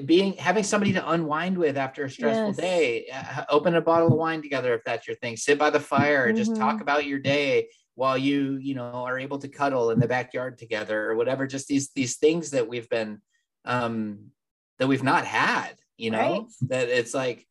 [0.05, 2.57] being having somebody to unwind with after a stressful Yes.
[2.57, 3.07] day.
[3.13, 5.36] Uh, open a bottle of wine together if that's your thing.
[5.36, 6.81] Sit by the fire and just talk Mhm.
[6.81, 11.09] about your day while you, you know, are able to cuddle in the backyard together
[11.09, 11.47] or whatever.
[11.47, 13.21] Just these these things that we've been
[13.65, 14.31] um
[14.79, 16.43] that we've not had, you know, Right.
[16.69, 17.45] that it's like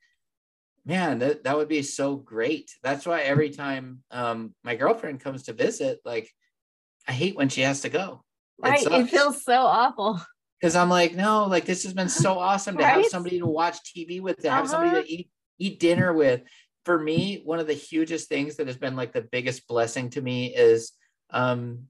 [0.84, 2.72] man that, that would be so great.
[2.82, 6.30] That's why every time um my girlfriend comes to visit like
[7.08, 8.24] i hate when she has to go.
[8.58, 10.20] Right it feels so awful.
[10.60, 13.78] Because i'm like no like this has been so awesome to have somebody to watch
[13.84, 15.02] tv with to have somebody Uh-huh.
[15.02, 16.42] to eat eat dinner with.
[16.84, 20.20] For me one of the hugest things that has been like the biggest blessing to
[20.20, 20.92] me is
[21.30, 21.84] um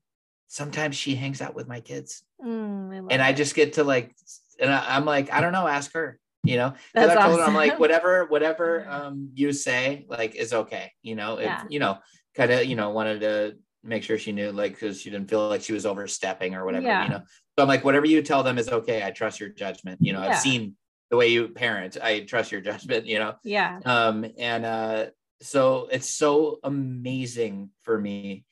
[0.49, 2.23] sometimes she hangs out with my kids.
[2.45, 4.15] Mm, I and i just get to like
[4.61, 6.75] and I, i'm like i don't know ask her you know?
[6.93, 11.15] Because I told her I'm like whatever whatever um you say like is okay you
[11.15, 11.37] know?
[11.39, 11.65] If Yeah.
[11.69, 11.99] you know
[12.35, 15.49] kind of you know wanted to make sure she knew like because she didn't feel
[15.49, 17.05] like she was overstepping or whatever Yeah.
[17.05, 17.23] you know?
[17.57, 20.23] So I'm like whatever you tell them is okay I trust your judgment you know?
[20.23, 20.31] Yeah.
[20.31, 20.77] I've seen
[21.11, 23.35] the way you parent I trust your judgment you know?
[23.45, 23.81] Yeah.
[23.85, 25.07] Um and uh
[25.41, 28.45] so it's so amazing for me.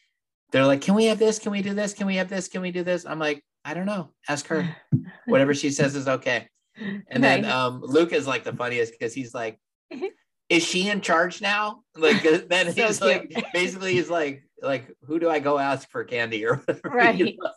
[0.52, 1.38] They're like can we have this?
[1.38, 1.94] Can we do this?
[1.94, 2.48] Can we have this?
[2.48, 3.04] Can we do this?
[3.06, 4.12] I'm like I don't know.
[4.28, 4.74] Ask her.
[5.26, 6.48] Whatever she says is okay
[7.08, 9.58] and then um Luke is like the funniest because he's like,
[10.48, 11.82] is she in charge now?
[11.96, 13.34] Like then So he's cute.
[13.34, 16.80] like basically he's like like who do I go ask for candy or whatever?
[16.84, 17.36] you Right.
[17.38, 17.50] know?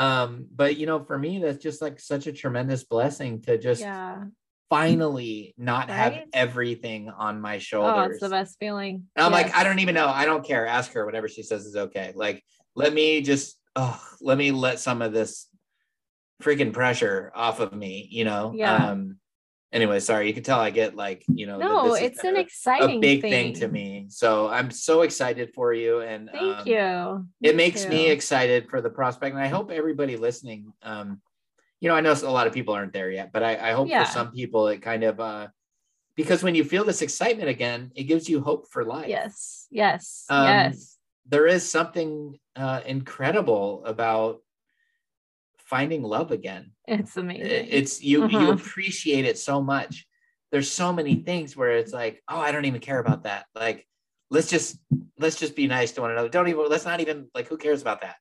[0.00, 3.80] Um, but you know, for me, that's just like such a tremendous blessing to just
[3.82, 4.24] yeah
[4.70, 7.94] finally not have everything on my shoulders.
[7.96, 10.08] oh it's the best feeling And I'm like, I don't even know.
[10.08, 10.66] I don't care.
[10.66, 12.12] Ask her whatever she says is okay.
[12.16, 12.42] Like,
[12.74, 15.48] let me just, oh, let me let some of this
[16.42, 18.52] freaking pressure off of me, you know?
[18.54, 18.90] Yeah.
[18.90, 19.16] Um,
[19.72, 20.26] anyway, sorry.
[20.28, 23.54] You can tell I get like, you know, no it's an exciting a big thing.
[23.54, 24.06] to me.
[24.08, 26.00] So I'm so excited for you.
[26.00, 29.34] And thank um, you it Me makes me excited for the prospect.
[29.34, 31.20] And I hope everybody listening, um,
[31.80, 33.88] you know, I know a lot of people aren't there yet, but I, I hope
[33.88, 34.04] Yeah.
[34.04, 35.48] for some people it kind of, uh,
[36.16, 40.26] because when you feel this excitement again, it gives you hope for life yes yes
[40.28, 44.43] Um, yes there is something uh, incredible about
[45.64, 46.72] finding love again.
[46.86, 48.52] it's amazing It's you you Mhm.
[48.54, 50.06] appreciate it so much.
[50.52, 53.46] There's so many things where it's like, oh, I don't even care about that.
[53.54, 53.86] Like,
[54.30, 54.78] let's just
[55.18, 56.28] let's just be nice to one another.
[56.28, 58.16] Don't even let's not even like who cares about that?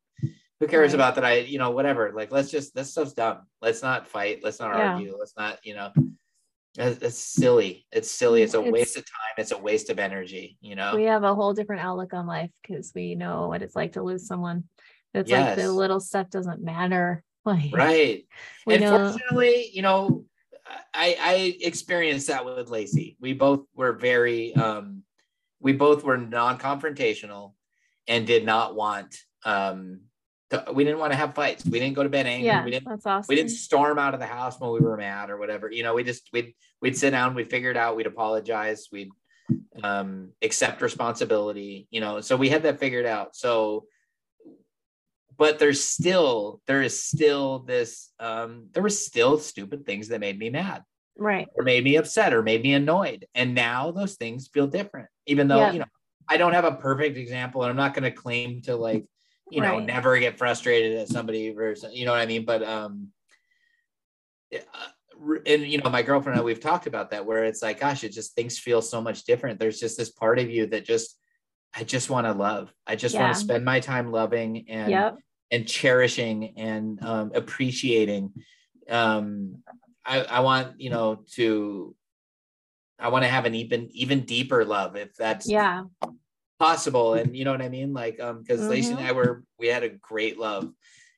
[0.60, 0.96] Who cares Right.
[0.96, 1.26] about that?
[1.26, 2.12] I you know whatever.
[2.14, 3.40] Like let's just this stuff's dumb.
[3.62, 4.44] Let's not fight.
[4.44, 4.94] Let's not Yeah.
[4.94, 5.16] argue.
[5.20, 5.92] Let's not you know.
[6.76, 7.86] It's, silly.
[7.92, 8.42] It's silly.
[8.42, 9.36] It's a It's- waste of time.
[9.38, 10.58] It's a waste of energy.
[10.62, 10.96] You know.
[10.96, 14.02] we have a whole different outlook on life because we know what it's like to
[14.02, 14.64] lose someone.
[15.14, 17.24] It's like the little stuff doesn't matter.
[17.46, 18.26] Like right
[18.68, 20.26] and know fortunately you know
[20.94, 23.18] I, I experienced that with Lacey.
[23.20, 25.04] We both were very, um,
[25.60, 27.54] we both were non-confrontational
[28.08, 30.02] and did not want, um,
[30.52, 31.66] to, we didn't want to have fights.
[31.66, 32.48] We didn't go to bed angry.
[32.48, 33.26] Yeah, we didn't, that's awesome.
[33.28, 35.72] we didn't storm out of the house when we were mad or whatever.
[35.72, 37.96] You know, we just, we'd, we'd sit down, we'd figure it out.
[37.96, 38.88] We'd apologize.
[38.92, 39.10] We'd,
[39.84, 43.36] um, accept responsibility, you know, so we had that figured out.
[43.36, 43.86] So,
[45.38, 50.38] but there's still there is still this um there were still stupid things that made
[50.38, 50.84] me mad.
[51.16, 51.48] Right.
[51.54, 53.28] or made me upset or made me annoyed.
[53.36, 55.72] And now those things feel different even though Yeah.
[55.72, 55.86] you know
[56.30, 59.06] i don't have a perfect example and i'm not going to claim to like
[59.52, 62.46] you know never get frustrated at somebody versus you know what i mean?
[62.46, 63.10] But um
[64.54, 67.80] uh, and you know my girlfriend and I, we've talked about that where it's like
[67.80, 69.60] gosh it just things feel so much different.
[69.60, 71.18] There's just this part of you that just
[71.76, 75.18] i just want to love i just want to spend my time loving and Yep.
[75.54, 78.34] and cherishing and um, appreciating.
[78.90, 79.62] Um,
[80.04, 81.96] I, I want you know to
[83.00, 85.84] I want to have an even even deeper love if that's Yeah.
[86.60, 87.14] possible.
[87.14, 87.94] And you know what I mean?
[87.94, 89.10] Like um because Lacey and Mhm.
[89.10, 90.72] I were we had a great love.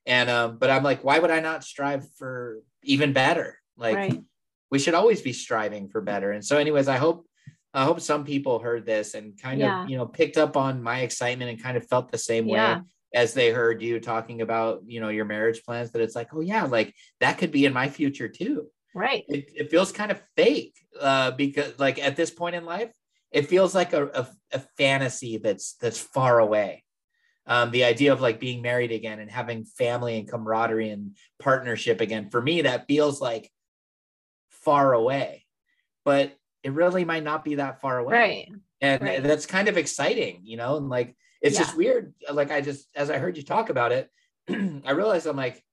[0.05, 3.57] And um, but I'm like, why would I not strive for even better?
[3.77, 4.21] Like right.
[4.69, 6.31] we should always be striving for better.
[6.31, 7.25] And so, anyways, I hope
[7.75, 9.83] I hope some people heard this and kind Yeah.
[9.83, 12.77] of you know picked up on my excitement and kind of felt the same Yeah.
[12.77, 12.81] way
[13.13, 15.91] as they heard you talking about you know your marriage plans.
[15.91, 18.67] That it's like, oh yeah, like that could be in my future too.
[18.93, 19.25] Right.
[19.27, 22.91] It, it feels kind of fake uh, because like at this point in life,
[23.31, 26.83] it feels like a, a, a fantasy that's that's far away.
[27.47, 32.01] Um, the idea of like being married again and having family and camaraderie and partnership
[32.01, 33.51] again for me that feels like
[34.49, 35.45] far away
[36.03, 36.35] but
[36.65, 38.51] it really might not be that far away Right.
[38.81, 39.21] and right.
[39.23, 43.09] that's kind of exciting you know and like it's just weird like i just as
[43.11, 44.09] i heard you talk about it
[44.49, 45.63] i realized i'm like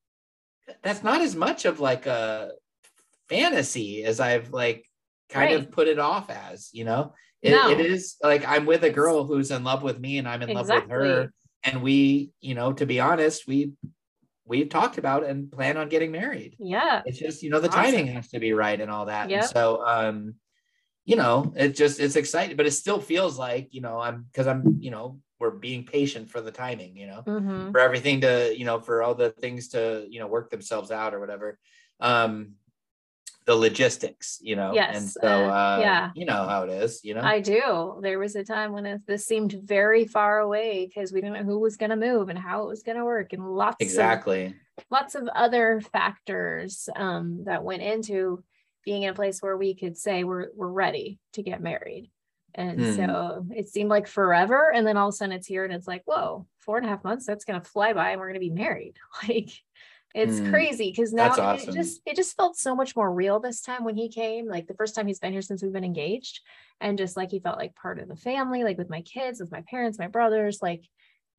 [0.82, 2.50] that's not as much of like a
[3.28, 4.84] fantasy as i've like
[5.30, 7.70] kind of put it off as you know it, No.
[7.70, 10.52] it is like i'm with a girl who's in love with me and i'm in
[10.52, 11.32] love with her
[11.64, 13.72] and we you know to be honest we
[14.44, 17.00] we've talked about and plan on getting married Yeah.
[17.06, 17.82] it's just you know the Awesome.
[17.84, 19.40] timing has to be right and all that Yep.
[19.40, 20.34] and so um
[21.04, 24.46] you know it just it's exciting but it still feels like you know i'm because
[24.46, 28.54] i'm you know we're being patient for the timing you know hmm for everything to
[28.56, 31.58] you know for all the things to you know work themselves out or whatever
[32.00, 32.52] um
[33.44, 36.10] the logistics you know and so uh, uh yeah.
[36.14, 37.98] you know how it is you know I do.
[38.00, 41.52] There was a time when it, this seemed very far away because we didn't know
[41.52, 43.86] who was going to move and how it was going to work, and lots of
[43.86, 44.54] exactly
[44.90, 48.44] lots of other factors um, that went into
[48.84, 52.10] being in a place where we could say we're we're ready to get married.
[52.54, 52.84] And Hmm.
[52.86, 55.86] so it seemed like forever, and then all of a sudden it's here, and it's
[55.88, 58.50] like, whoa, four and a half months, that's gonna fly by, and we're gonna be
[58.50, 58.96] married.
[59.28, 59.50] Like,
[60.14, 60.50] it's Hmm.
[60.50, 63.84] crazy because now That's it just it just felt so much more real this time
[63.84, 64.46] when he came.
[64.46, 66.40] Like the first time he's been here since we've been engaged,
[66.80, 69.50] and just like he felt like part of the family, like with my kids, with
[69.50, 70.84] my parents, my brothers, like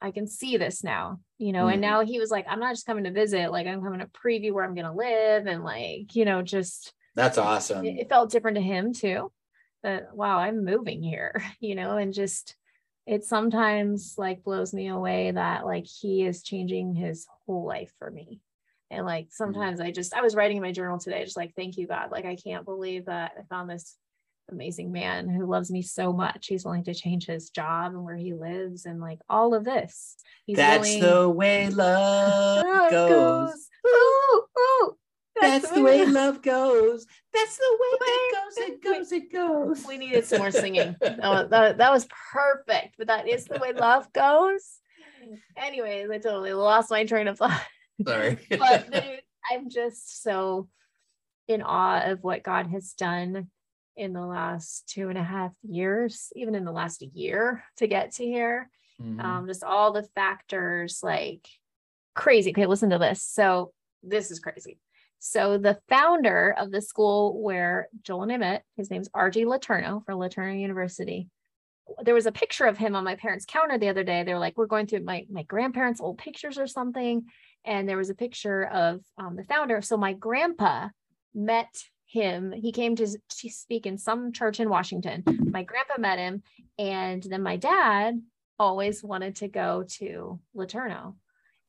[0.02, 1.68] I can see this now, you know.
[1.68, 1.74] Mhm.
[1.74, 4.08] And now he was like, I'm not just coming to visit, like I'm coming to
[4.08, 8.32] preview where I'm gonna live, and like, you know, just that's awesome it, it felt
[8.32, 9.32] different to him too.
[9.84, 12.56] That wow, I'm moving here, you know, and just
[13.06, 18.10] it sometimes like blows me away that like he is changing his whole life for
[18.10, 18.40] me.
[18.90, 19.34] And like mm.
[19.34, 22.12] sometimes I just I was writing in my journal today, just like thank you God.
[22.12, 23.98] Like I can't believe that I found this
[24.52, 26.48] amazing man who loves me so much.
[26.48, 30.16] He's willing to change his job and where he lives and like all of this.
[30.46, 34.98] He's that's willing the way love Love goes Ooh, ooh,
[35.42, 37.06] That's the way love goes.
[37.34, 38.58] That's the way it goes.
[38.58, 39.12] It goes.
[39.12, 39.86] It goes.
[39.88, 40.96] We needed some more singing.
[41.02, 44.80] That was, that, that was perfect, but that is the way love goes.
[45.58, 47.62] Anyways, I totally lost my train of thought.
[48.06, 48.38] Sorry.
[48.60, 49.22] But dude,
[49.52, 50.68] I'm just so
[51.48, 53.48] in awe of what God has done
[53.96, 58.14] in the last two and a half years, even in the last year to get
[58.14, 58.70] to here.
[59.02, 59.24] Mhm.
[59.24, 61.48] um, just all the factors like
[62.14, 62.52] crazy.
[62.52, 63.24] Okay, listen to this.
[63.24, 63.74] So
[64.04, 64.78] this is crazy.
[65.26, 70.06] So the founder of the school where Joel and I met, his name's RG LeTourneau
[70.06, 71.30] for LeTourneau University.
[72.04, 74.24] There was a picture of him on my parents' counter the other day.
[74.24, 77.24] They were like, we're going through my my grandparents' old pictures or something,
[77.64, 79.82] and there was a picture of um, the founder.
[79.82, 80.90] So my grandpa
[81.34, 81.74] met
[82.06, 82.52] him.
[82.52, 85.24] He came to, to speak in some church in Washington.
[85.26, 86.44] My grandpa met him,
[86.78, 88.22] and then my dad
[88.60, 91.16] always wanted to go to LeTourneau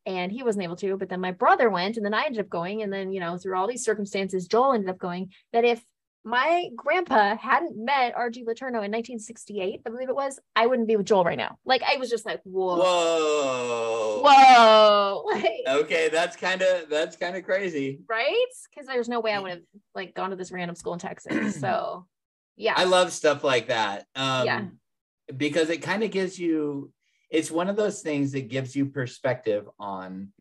[0.07, 2.49] and he wasn't able to but then my brother went and then i ended up
[2.49, 5.83] going and then you know through all these circumstances joel ended up going that if
[6.27, 10.97] my grandpa hadn't met RG Letourneau in 1968, I believe it was, I wouldn't be
[10.97, 11.59] with Joel right now.
[11.67, 14.23] Like I was just like, whoa, Whoa.
[14.25, 18.01] whoa, like, Okay, that's kind of that's kind of crazy.
[18.09, 18.47] right?
[18.71, 19.61] Because there's no way I would have
[19.95, 21.57] like gone to this random school in Texas.
[21.61, 22.07] So,
[22.57, 24.07] yeah, I love stuff like that.
[24.15, 24.65] Um, Yeah.
[25.37, 26.91] Because it kind of gives you,
[27.35, 30.33] it's one of those things that gives you perspective on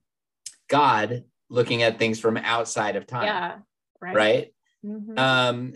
[0.69, 3.25] God looking at things from outside of time.
[3.25, 3.57] yeah,
[3.99, 4.53] right, Right.
[4.85, 5.17] Mhm.
[5.17, 5.73] Um,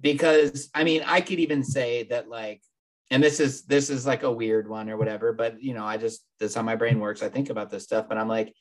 [0.00, 2.62] because I mean, I could even say that, like,
[3.10, 5.98] and this is this is like a weird one or whatever, but you know, I
[5.98, 7.22] just that's how my brain works.
[7.22, 8.54] I think about this stuff, but I'm like,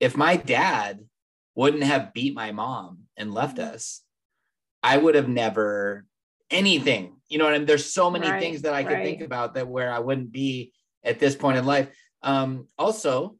[0.00, 1.06] if my dad
[1.54, 3.60] wouldn't have beat my mom and left Mm-hmm.
[3.60, 4.02] us,
[4.82, 6.04] I would have never
[6.50, 7.16] anything.
[7.28, 7.66] You know what I mean?
[7.66, 9.04] There's so many Right, things that I could right.
[9.04, 10.72] think about that where I wouldn't be
[11.06, 11.88] at this point in life.
[12.22, 13.36] Um, also,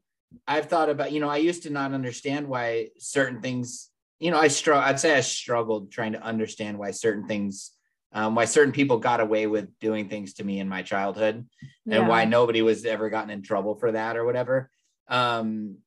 [0.47, 3.89] I've thought about, you know, I used to not understand why certain things,
[4.19, 7.71] you know, I struggle, I'd say I struggled trying to understand why certain things,
[8.13, 11.45] um, why certain people got away with doing things to me in my childhood
[11.89, 14.69] and why nobody was ever gotten in trouble for that or whatever.
[15.07, 15.77] Um,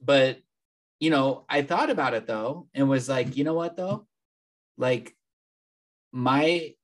[0.00, 0.38] but
[1.00, 4.06] you know, I thought about it though and was like, you know what though?
[4.76, 5.14] Like
[6.12, 6.74] my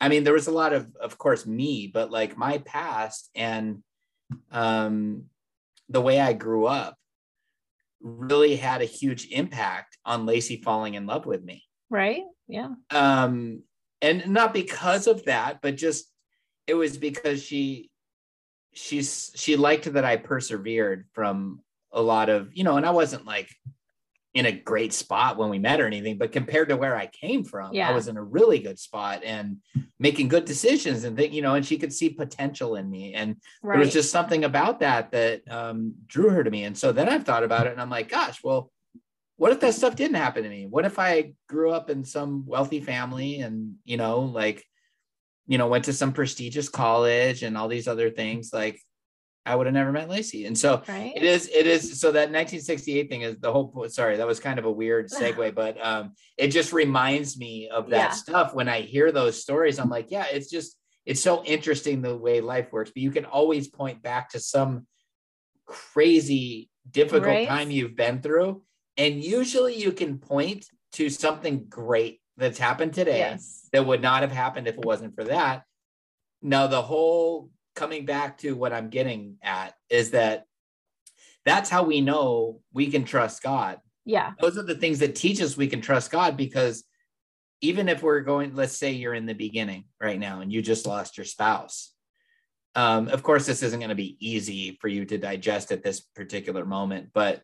[0.00, 3.82] I mean, there was a lot of of course me, but like my past and
[4.50, 5.24] um
[5.88, 6.96] the way I grew up
[8.00, 11.64] really had a huge impact on Lacey falling in love with me.
[11.88, 13.62] Right, yeah, um
[14.02, 16.10] and not because of that but just
[16.66, 17.90] it was because she
[18.72, 21.60] she's she liked that i persevered from
[21.92, 23.48] a lot of you know and i wasn't like
[24.36, 27.42] in a great spot when we met or anything but compared to where i came
[27.42, 29.56] from i was in a really good spot and
[29.98, 33.36] making good decisions and think you know and she could see potential in me and
[33.62, 36.64] right, there was just something about that that um, drew her to me.
[36.64, 38.70] And so then I've thought about it and I'm like, gosh, well,
[39.36, 40.66] what if that stuff didn't happen to me?
[40.66, 44.64] What if I grew up in some wealthy family and, you know, like,
[45.46, 48.50] you know, went to some prestigious college and all these other things?
[48.52, 48.80] Like,
[49.46, 50.44] I would have never met Lacey.
[50.46, 52.00] And so right, it is, it is.
[52.00, 53.92] So that 1968 thing is the whole point.
[53.92, 57.88] Sorry, that was kind of a weird segue, but um, it just reminds me of
[57.90, 58.10] that Yeah.
[58.10, 58.54] stuff.
[58.54, 62.40] When I hear those stories, I'm like, yeah, it's just, it's so interesting the way
[62.40, 64.86] life works, but you can always point back to some
[65.64, 67.48] crazy, difficult Right.
[67.48, 68.62] time you've been through.
[68.96, 74.22] And usually you can point to something great that's happened today yes, that would not
[74.22, 75.62] have happened if it wasn't for that.
[76.42, 80.44] Now, the whole coming back to what I'm getting at is that
[81.44, 83.78] that's how we know we can trust God.
[84.04, 86.84] yeah, Those are the things that teach us we can trust God because
[87.60, 90.86] even if we're going, let's say you're in the beginning right now and you just
[90.86, 91.92] lost your spouse.
[92.74, 96.00] Um, of course, this isn't going to be easy for you to digest at this
[96.00, 97.42] particular moment, but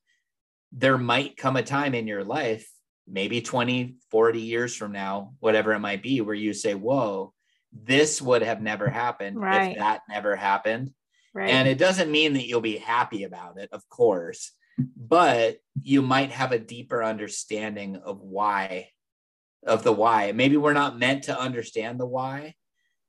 [0.72, 2.68] there might come a time in your life,
[3.06, 7.32] maybe 20, 40 years from now, whatever it might be, where you say, Whoa,
[7.72, 9.72] this would have never happened Right.
[9.72, 10.92] if that never happened.
[11.34, 14.52] right, And it doesn't mean that you'll be happy about it, of course,
[14.96, 18.88] but you might have a deeper understanding of why,
[19.66, 20.32] of the why.
[20.32, 22.54] Maybe we're not meant to understand the why.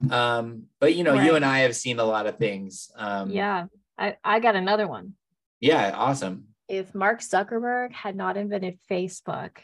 [0.09, 2.91] Um, but you know, you and I have seen a lot of things.
[2.97, 3.65] Um, yeah.
[3.97, 5.13] I I got another one.
[5.61, 6.47] yeah, awesome.
[6.67, 9.59] if Mark Zuckerberg had not invented Facebook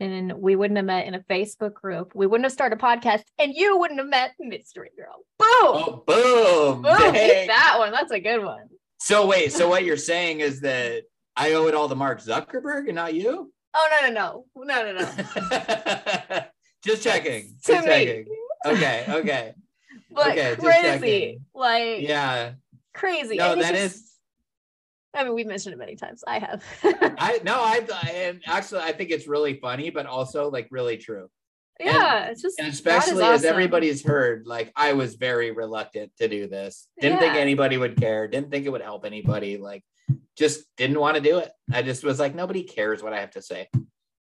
[0.00, 3.22] and we wouldn't have met in a Facebook group, we wouldn't have started a podcast
[3.38, 5.24] and you wouldn't have met Mystery Girl.
[5.38, 5.48] Boom!
[5.48, 6.82] Oh, boom!
[6.82, 7.12] Boom!
[7.46, 7.92] That one.
[7.92, 8.68] That's a good one.
[9.00, 11.02] So wait, so what you're saying is that
[11.36, 13.52] I owe it all to Mark Zuckerberg and not you?
[13.74, 14.64] Oh no, no, no.
[14.64, 16.40] No, no, no.
[16.84, 17.56] just checking.
[17.64, 17.92] To Just me.
[17.92, 18.26] checking.
[18.66, 19.54] Okay, okay.
[20.10, 21.40] But Okay, crazy.
[21.54, 22.52] Like Yeah.
[22.94, 23.36] crazy.
[23.36, 24.10] No, that just- is
[25.14, 26.24] I mean, we've mentioned it many times.
[26.26, 26.64] I have.
[27.18, 31.28] I no, I and actually I think it's really funny, but also like really true.
[31.80, 36.12] yeah, it's just And God is especially as everybody's heard, like I was very reluctant
[36.18, 36.88] to do this.
[37.00, 38.28] Didn't think anybody would care.
[38.28, 39.56] Didn't think it would help anybody.
[39.56, 39.84] Like,
[40.36, 41.50] just didn't want to do it.
[41.72, 43.68] I just was like, nobody cares what I have to say.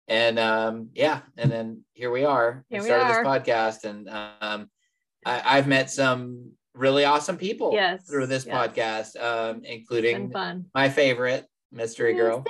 [0.08, 2.64] And um, yeah, and then here we are.
[2.70, 3.22] Here we started are.
[3.22, 4.70] this podcast, and um,
[5.24, 8.56] I, I've met some really awesome people Yes, through this yes.
[8.56, 10.66] podcast, um, including fun.
[10.74, 12.44] my favorite, Mystery Girl.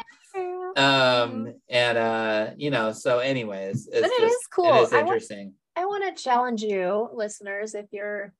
[0.76, 4.74] Um, and uh, you know, so anyways, it's But it just, is cool.
[4.74, 5.54] It is I want- interesting.
[5.76, 8.32] I want to challenge you, listeners, if you're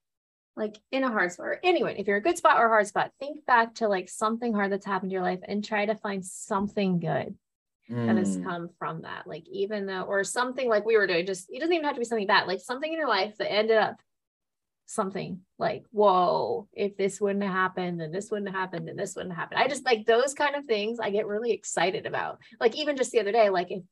[0.57, 2.87] like in a hard spot, or anyone, if you're a good spot or a hard
[2.89, 5.95] spot, think back to like something hard that's happened in your life and try to
[5.95, 7.35] find something good
[7.89, 8.45] that has Mm.
[8.45, 9.27] come from that.
[9.27, 12.01] Like even though, or something like we were doing, just it doesn't even have to
[12.01, 13.97] be something bad, like something in your life that ended up
[14.89, 19.15] something like, whoa, if this wouldn't have happened, then this wouldn't have happened, and this
[19.15, 19.59] wouldn't happen.
[19.59, 22.39] I just like those kind of things I get really excited about.
[22.59, 23.83] Like even just the other day, like if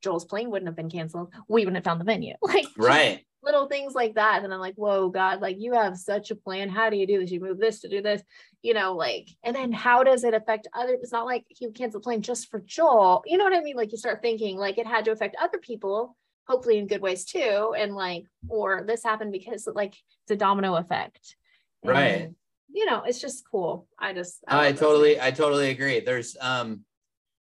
[0.00, 2.34] Joel's plane wouldn't have been canceled, we wouldn't have found the venue.
[2.42, 3.24] Like right.
[3.42, 4.44] Little things like that.
[4.44, 6.68] And I'm like, whoa, God, like you have such a plan.
[6.68, 7.30] How do you do this?
[7.30, 8.22] You move this to do this,
[8.62, 10.94] you know, like, and then how does it affect other?
[10.94, 13.22] It's not like he canceled the plane just for Joel.
[13.26, 13.76] You know what I mean?
[13.76, 16.16] Like you start thinking like it had to affect other people
[16.46, 20.76] hopefully in good ways too and like or this happened because like it's a domino
[20.76, 21.36] effect.
[21.82, 22.30] And, right.
[22.72, 23.86] you know it's just cool.
[23.98, 26.00] I just i, I totally i totally agree.
[26.00, 26.84] There's um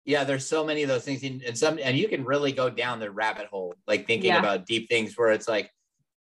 [0.05, 2.99] yeah there's so many of those things and some and you can really go down
[2.99, 4.39] the rabbit hole like thinking yeah.
[4.39, 5.69] about deep things where it's like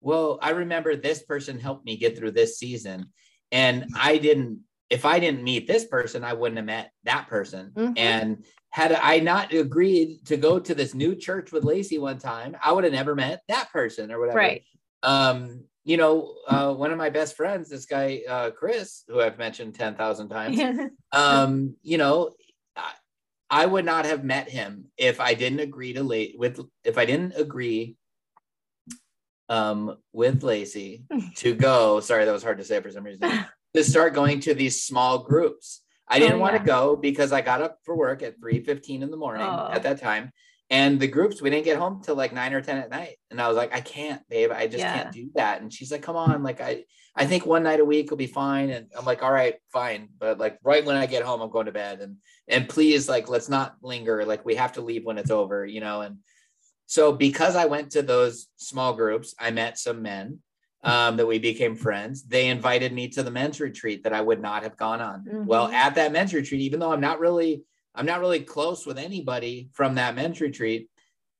[0.01, 3.07] well i remember this person helped me get through this season
[3.53, 4.61] and i didn't
[4.91, 7.93] if i didn't meet this person i wouldn't have met that person mm-hmm.
[7.97, 12.57] and had I not agreed to go to this new church with Lacey one time,
[12.63, 14.39] I would have never met that person or whatever.
[14.39, 14.65] Right.
[15.03, 19.39] Um, you know, uh, one of my best friends, this guy, uh, Chris, who I've
[19.39, 20.61] mentioned 10,000 times,
[21.13, 22.31] um, you know,
[22.77, 22.93] I,
[23.51, 27.07] I, would not have met him if I didn't agree to late with, if I
[27.07, 27.97] didn't agree
[29.49, 31.05] um, with Lacey
[31.37, 33.23] to go, sorry, that was hard to say for some reason,
[33.75, 35.83] to start going to these small groups.
[36.09, 39.03] I didn't oh, want to go because I got up for work at 3 15
[39.03, 39.71] in the morning oh.
[39.71, 40.33] at that time.
[40.69, 43.17] And the groups, we didn't get home till like nine or 10 at night.
[43.31, 44.53] And I was like, I can't, babe.
[44.53, 44.95] I just yeah.
[44.95, 45.63] can't do that.
[45.63, 46.45] And she's like, come on.
[46.45, 46.85] Like, I,
[47.17, 48.71] I think one night a week will be fine.
[48.71, 50.11] And I'm like, all right, fine.
[50.19, 52.01] But like right when I get home, I'm going to bed.
[52.01, 52.17] And,
[52.47, 54.25] and please, like, let's not linger.
[54.25, 56.03] Like, we have to leave when it's over, you know?
[56.03, 56.19] And
[56.87, 60.39] so because I went to those small groups, I met some men
[60.83, 62.23] um, that we became friends.
[62.23, 65.25] They invited me to the men's retreat that I would not have gone on.
[65.25, 65.47] Mm-hmm.
[65.47, 67.63] Well, at that men's retreat, even though I'm not really,
[67.95, 70.89] I'm not really close with anybody from that men's retreat,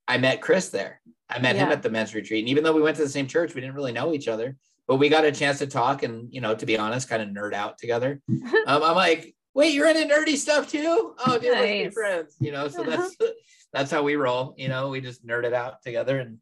[0.07, 1.01] I met Chris there.
[1.29, 1.67] I met yeah.
[1.67, 2.41] him at the men's retreat.
[2.41, 4.57] And even though we went to the same church, we didn't really know each other,
[4.87, 7.29] but we got a chance to talk and, you know, to be honest, kind of
[7.29, 8.21] nerd out together.
[8.29, 11.15] um, I'm like, wait, you're into nerdy stuff too?
[11.27, 11.61] Oh, dude, nice.
[11.61, 12.69] let's be friends, you know?
[12.69, 13.17] So that's,
[13.73, 14.55] that's how we roll.
[14.59, 16.39] You know, we just nerd it out together and,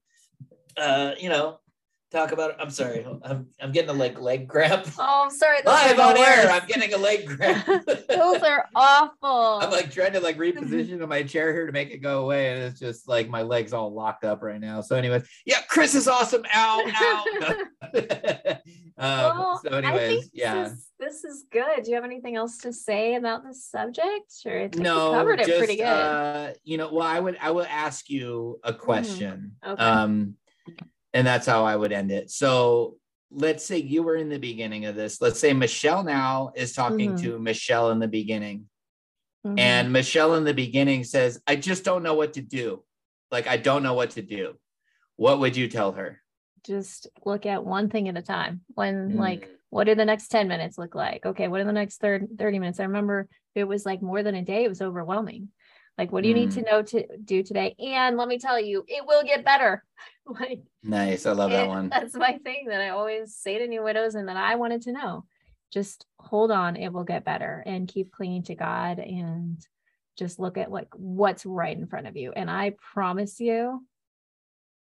[0.77, 1.61] uh, you know,
[2.11, 2.57] talk about it.
[2.59, 3.07] I'm sorry.
[3.25, 4.87] I'm I'm getting a like leg grab.
[5.01, 5.59] Oh, I'm sorry.
[5.65, 6.51] Live on air.
[6.51, 7.65] I'm getting a leg grab.
[8.09, 9.19] Those are awful.
[9.63, 12.63] I'm like trying to like reposition my chair here to make it go away, and
[12.63, 14.81] it's just like my legs all locked up right now.
[14.81, 16.43] So, anyways, yeah, Chris is awesome.
[16.55, 17.25] Ow, ow.
[18.99, 20.65] um, well, so, anyways, yeah.
[20.65, 21.85] This is, this is, good.
[21.85, 24.33] Do you have anything else to say about this subject?
[24.45, 25.87] Or no, covered just, it pretty good.
[25.87, 28.83] Uh, you know, well, I would I would ask you a mm-hmm.
[28.83, 29.53] question.
[29.65, 29.73] Mm-hmm.
[29.73, 29.83] Okay.
[29.83, 30.35] Um
[31.15, 32.31] and that's how I would end it.
[32.31, 32.97] So
[33.31, 35.21] let's say you were in the beginning of this.
[35.21, 37.25] Let's say Michelle now is talking mm-hmm.
[37.25, 38.67] to Michelle in the beginning.
[39.47, 39.59] Mm-hmm.
[39.59, 42.83] And Michelle in the beginning says, I just don't know what to do.
[43.31, 44.55] Like, I don't know what to do.
[45.17, 46.21] What would you tell her?
[46.65, 48.63] Just look at one thing at a time.
[48.75, 49.19] When, mm.
[49.19, 51.27] like, what do the next 10 minutes look like?
[51.27, 52.81] Okay, what are the next 30, 30 minutes?
[52.81, 55.49] I remember it was like more than a day, it was overwhelming.
[55.99, 56.39] Like, what do you mm.
[56.39, 56.67] need to mm.
[56.67, 57.75] know to do today?
[57.79, 59.85] And let me tell you, it will get better.
[60.27, 61.27] like, nice.
[61.27, 61.89] I love it, that one.
[61.89, 64.93] That's my thing that I always say to new widows and that I wanted to
[64.93, 65.25] know.
[65.73, 69.59] Just hold on, it will get better and keep clinging to God and
[70.17, 72.33] just look at like what's right in front of you.
[72.33, 73.85] And I promise you,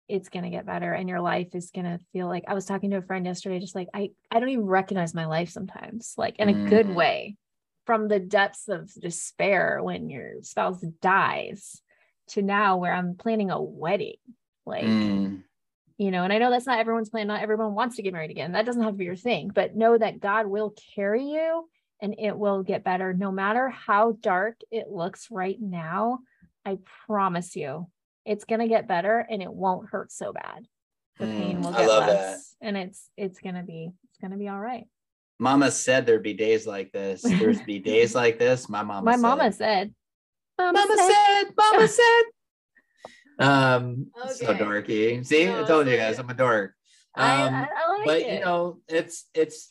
[0.07, 2.65] it's going to get better and your life is going to feel like I was
[2.65, 6.13] talking to a friend yesterday just like I I don't even recognize my life sometimes
[6.15, 6.69] like in a mm.
[6.69, 7.37] good way
[7.85, 11.81] from the depths of despair when your spouse dies
[12.27, 14.17] to now where I'm planning a wedding.
[14.65, 15.43] Like, mm.
[15.97, 17.27] you know, and I know that's not everyone's plan.
[17.27, 18.53] Not everyone wants to get married again.
[18.53, 21.69] That doesn't have to be your thing, but know that God will carry you
[22.01, 26.19] and it will get better no matter how dark it looks right now.
[26.65, 27.87] I promise you,
[28.25, 30.65] it's going to get better and it won't hurt so bad.
[31.19, 32.67] The pain mm, will get less that.
[32.67, 34.85] and it's it's going to be it's going to be all right.
[35.39, 37.21] Mama said there'd be days like this.
[37.21, 38.69] There'd be days like this.
[38.69, 39.05] My mama.
[39.05, 39.21] My said.
[39.21, 39.93] mama said.
[40.57, 41.11] Mama, mama said.
[41.11, 41.53] said.
[41.57, 42.23] Mama said.
[43.37, 44.33] Um, okay.
[44.33, 45.25] so dorky.
[45.25, 46.73] See, no, I told you guys I'm a dork.
[47.17, 48.33] Um, I, I, I like but it.
[48.33, 49.69] you know, it's it's.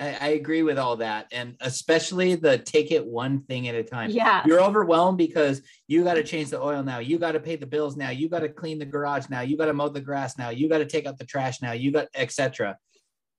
[0.00, 3.82] I, I agree with all that, and especially the take it one thing at a
[3.82, 4.10] time.
[4.10, 6.98] Yeah, you're overwhelmed because you got to change the oil now.
[6.98, 8.10] You got to pay the bills now.
[8.10, 9.40] You got to clean the garage now.
[9.40, 10.50] You got to mow the grass now.
[10.50, 11.72] You got to take out the trash now.
[11.72, 12.76] You got etc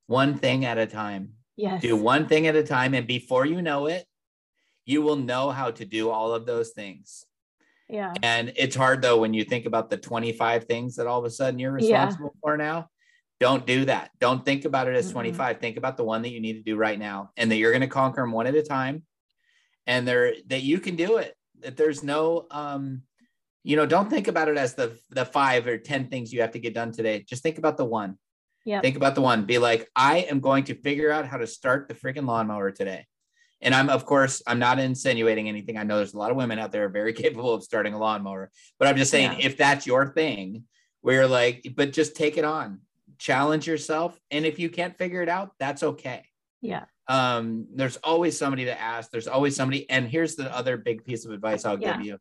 [0.10, 1.34] one thing at a time.
[1.56, 1.84] Yes.
[1.84, 2.95] Do one thing at a time.
[2.95, 4.06] And before you know it,
[4.86, 7.26] you will know how to do all of those things.
[7.88, 8.14] Yeah.
[8.23, 11.30] And it's hard though when you think about the 25 things that all of a
[11.30, 12.40] sudden you're responsible yeah.
[12.41, 12.90] for now.
[13.40, 14.10] Don't do that.
[14.19, 15.14] Don't think about it as mm-hmm.
[15.14, 15.60] 25.
[15.60, 17.81] Think about the one that you need to do right now and that you're going
[17.81, 19.03] to conquer them one at a time
[19.86, 21.36] and there that you can do it.
[21.60, 23.03] That there's no um
[23.64, 26.52] you know, don't think about it as the the 5 or 10 things you have
[26.52, 27.23] to get done today.
[27.30, 28.18] Just think about the one
[28.69, 28.81] Yeah.
[28.81, 29.45] Think about the one.
[29.45, 33.07] Be like, I am going to figure out how to start the freaking lawnmower today.
[33.61, 35.75] And I'm, of course, I'm not insinuating anything.
[35.75, 38.51] I know there's a lot of women out there very capable of starting a lawnmower,
[38.77, 39.47] but I'm just saying Yeah.
[39.47, 40.65] if that's your thing,
[41.01, 42.81] where you're like, but just take it on,
[43.17, 46.25] challenge yourself, and if you can't figure it out, that's okay.
[46.61, 46.85] Yeah.
[47.07, 49.09] Um, there's always somebody to ask.
[49.09, 49.89] There's always somebody.
[49.89, 51.97] And here's the other big piece of advice I'll Yeah.
[51.97, 52.17] give you: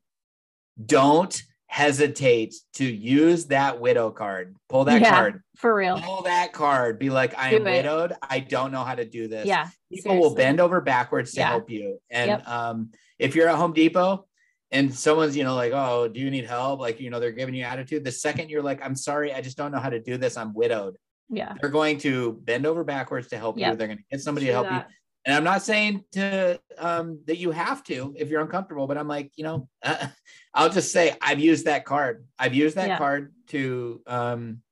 [0.83, 4.57] don't hesitate to use that widow card.
[4.69, 5.11] Pull that Yeah.
[5.11, 5.43] card.
[5.57, 6.01] For real.
[6.01, 6.99] Pull that card.
[6.99, 7.77] Be like, I Do am it.
[7.77, 8.15] widowed.
[8.23, 9.69] I don't know how to do this Yeah.
[9.93, 11.49] people will bend over backwards to Yeah.
[11.51, 12.01] help you.
[12.11, 12.49] And Yep.
[12.49, 14.27] um, if you're at Home Depot
[14.73, 16.81] and someone's, you know, like, oh, do you need help?
[16.81, 18.03] Like, you know, they're giving you attitude.
[18.05, 20.37] The second you're like, I'm sorry, I just don't know how to do this.
[20.39, 20.97] I'm widowed.
[21.29, 21.53] Yeah.
[21.61, 23.71] They're going to bend over backwards to help Yep.
[23.71, 23.77] you.
[23.77, 24.89] They're going to get somebody Do to help that.
[24.89, 24.95] you.
[25.29, 29.09] And I'm not saying to um, that you have to if you're uncomfortable, but I'm
[29.09, 29.69] like, you know,
[30.55, 32.25] I'll just say I've used that card.
[32.39, 32.97] I've used that Yeah.
[32.99, 34.63] card to, um,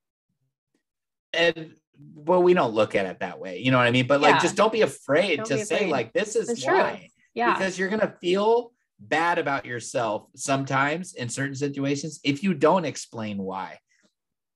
[1.34, 1.74] and
[2.14, 3.58] well, we don't look at it that way.
[3.58, 4.06] You know what I mean?
[4.06, 4.38] But like, Yeah.
[4.38, 5.90] just don't be afraid Don't to be say afraid.
[5.90, 6.64] like, this is truth.
[6.64, 7.52] why, Yeah.
[7.52, 13.36] because you're gonna feel bad about yourself sometimes in certain situations if you don't explain
[13.36, 13.78] why.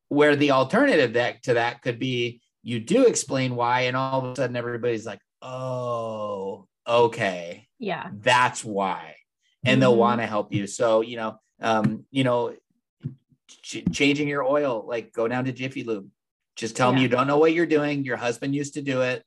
[0.08, 4.32] Where the alternative that to that could be you do explain why, and all of
[4.32, 8.10] a sudden everybody's like, oh, okay, yeah.
[8.12, 9.16] that's why,
[9.64, 9.98] and they'll Mhm.
[9.98, 10.66] want to help you.
[10.66, 12.54] So you know, um, you know,
[13.48, 16.08] ch- changing your oil, like go down to Jiffy Lube.
[16.56, 18.04] Just tell them you don't know what you're doing.
[18.04, 19.24] Your husband used to do it.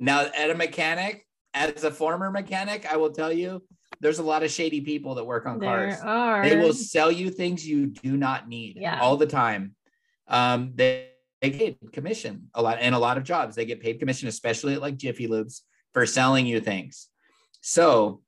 [0.00, 1.24] Now, at a mechanic,
[1.54, 3.62] as a former mechanic, I will tell you,
[4.00, 6.00] there's a lot of shady people that work on cars.
[6.00, 6.42] There are.
[6.48, 8.98] They will sell you things you do not need Yeah.
[9.00, 9.76] all the time.
[10.26, 11.10] Um, they,
[11.42, 13.56] they get commission a lot and a lot of jobs.
[13.56, 15.62] They get paid commission, especially at like Jiffy Lubes
[15.92, 17.08] for selling you things.
[17.60, 18.22] So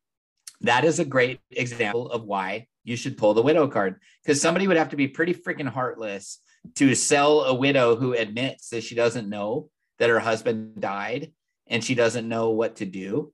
[0.62, 4.66] that is a great example of why you should pull the widow card because somebody
[4.66, 6.40] would have to be pretty freaking heartless
[6.74, 11.32] to sell a widow who admits that she doesn't know that her husband died
[11.68, 13.32] and she doesn't know what to do.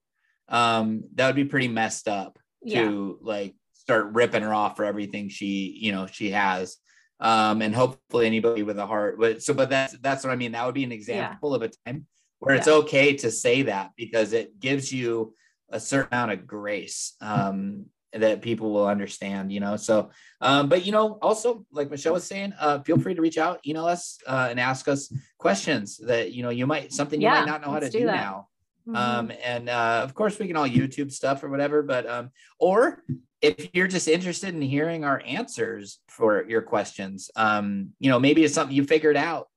[0.48, 2.85] Um, that would be pretty messed up Yeah.
[2.85, 6.77] to like start ripping her off for everything she you know she has
[7.20, 10.52] um and hopefully anybody with a heart but so but that's that's what i mean.
[10.52, 12.06] That would be an example of a time
[12.38, 12.74] where it's Yeah.
[12.74, 15.34] okay to say that because it gives you
[15.70, 19.76] a certain amount of grace um that people will understand you know?
[19.76, 20.10] So
[20.40, 23.60] um but you know also like michelle was saying uh feel free to reach out
[23.66, 27.38] email us uh, and ask us questions that you know you might something you Yeah,
[27.40, 28.48] might not know how to do do now.
[28.88, 28.97] Mhm.
[28.97, 33.05] um and uh of course we can all youtube stuff or whatever but um or
[33.42, 38.44] if you're just interested in hearing our answers for your questions um you know maybe
[38.44, 39.48] it's something you figured out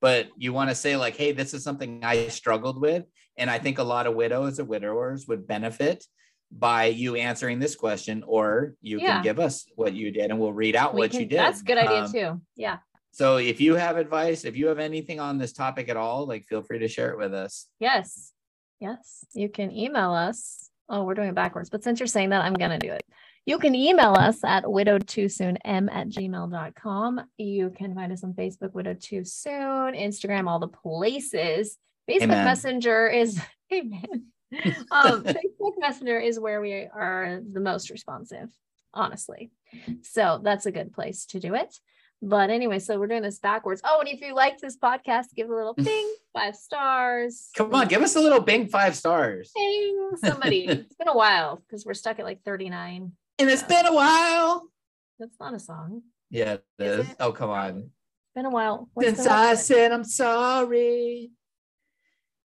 [0.00, 3.04] but you want to say like hey this is something i struggled with
[3.36, 6.04] and i think a lot of widows or widowers would benefit
[6.50, 9.14] by you answering this question or you Yeah.
[9.14, 11.62] can give us what you did and we'll read out We what you did That's
[11.62, 12.40] a good idea Um, too.
[12.56, 12.78] Yeah.
[13.10, 16.44] so if you have advice if you have anything on this topic at all like
[16.44, 18.32] feel free to share it with us Yes.
[18.80, 19.24] Yes.
[19.32, 20.68] You can email us.
[20.88, 21.70] Oh, we're doing it backwards.
[21.70, 23.04] But since you're saying that, I'm going to do it.
[23.44, 27.20] You can email us at widowed too soon m at gmail.com.
[27.38, 31.76] You can find us on Facebook, widowed too soon, Instagram, all the places.
[32.08, 32.44] Facebook Amen.
[32.44, 33.40] Messenger is,
[33.72, 34.26] amen.
[34.92, 38.48] um, Facebook Messenger is where we are the most responsive,
[38.94, 39.50] honestly.
[40.02, 41.74] So that's a good place to do it.
[42.24, 43.80] But anyway, so we're doing this backwards.
[43.84, 47.50] Oh, and if you like this podcast, give a little ping, five stars.
[47.56, 50.64] come on give us a little bing five stars Ping, somebody.
[50.66, 53.10] it's been a while because we're stuck at like 39.
[53.38, 54.68] And it's been a while
[55.18, 56.02] That's not a song.
[56.30, 57.16] yeah it Is is it?
[57.20, 58.88] oh come on It's been a while.
[58.94, 61.30] What's Since I rest said I'm sorry.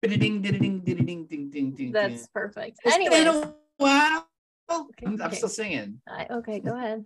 [0.01, 1.91] Ding, ding, ding, ding, ding, ding, ding, ding.
[1.91, 2.77] That's perfect.
[2.85, 4.27] It's been a while.
[4.71, 6.01] Okay, I'm, I'm still singing.
[6.07, 7.05] I, okay, go ahead.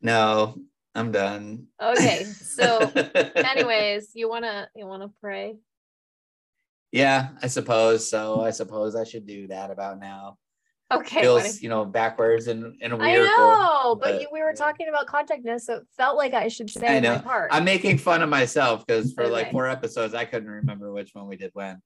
[0.00, 0.56] No,
[0.94, 1.66] I'm done.
[1.80, 2.78] Okay, so
[3.34, 5.56] anyways, you wanna you wanna pray?
[6.92, 8.40] yeah, I suppose so.
[8.42, 10.38] I suppose I should do that about now.
[10.92, 11.22] Okay.
[11.22, 13.26] Feels, you know, backwards and in a I weird.
[13.26, 16.68] know, but but- you, we were talking about contactness, so it felt like I should
[16.70, 17.18] say I my know.
[17.20, 17.48] part.
[17.52, 21.26] I'm making fun of myself because for like four episodes, I couldn't remember which one
[21.28, 21.80] we did when.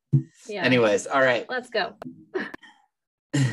[0.48, 0.64] yeah.
[0.64, 1.46] Anyways, all right.
[1.48, 1.94] let's go.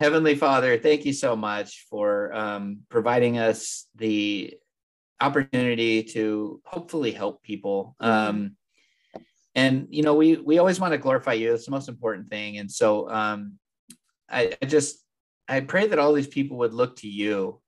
[0.00, 4.54] Heavenly Father, thank you so much for um, providing us the
[5.20, 7.94] opportunity to hopefully help people.
[8.00, 8.56] Um,
[9.54, 11.52] and you know, we we always want to glorify you.
[11.52, 12.56] It's the most important thing.
[12.56, 13.58] And so, um,
[14.30, 15.04] I, I just
[15.48, 17.60] I pray that all these people would look to you,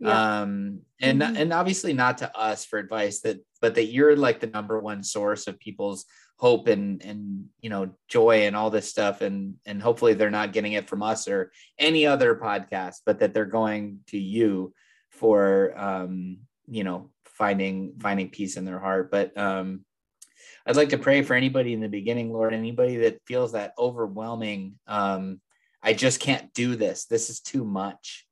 [0.00, 0.40] Yeah.
[0.42, 1.36] um, and Mhm.
[1.36, 5.02] and obviously not to us for advice that, but that you're like the number one
[5.02, 6.04] source of people's
[6.38, 10.52] hope and and you know joy and all this stuff and and hopefully they're not
[10.52, 11.50] getting it from us or
[11.80, 14.72] any other podcast but that they're going to you
[15.10, 16.38] for um
[16.68, 19.84] you know finding finding peace in their heart but um
[20.64, 24.78] I'd like to pray for anybody in the beginning, Lord, anybody that feels that overwhelming.
[24.86, 25.40] Um,
[25.82, 27.06] I just can't do this.
[27.06, 28.26] This is too much.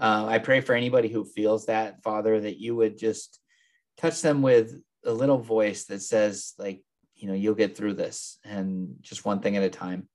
[0.00, 3.40] Uh, I pray for anybody who feels that, Father, that you would just
[3.96, 6.82] touch them with a little voice that says, like,
[7.16, 10.08] you know, you'll get through this and just one thing at a time.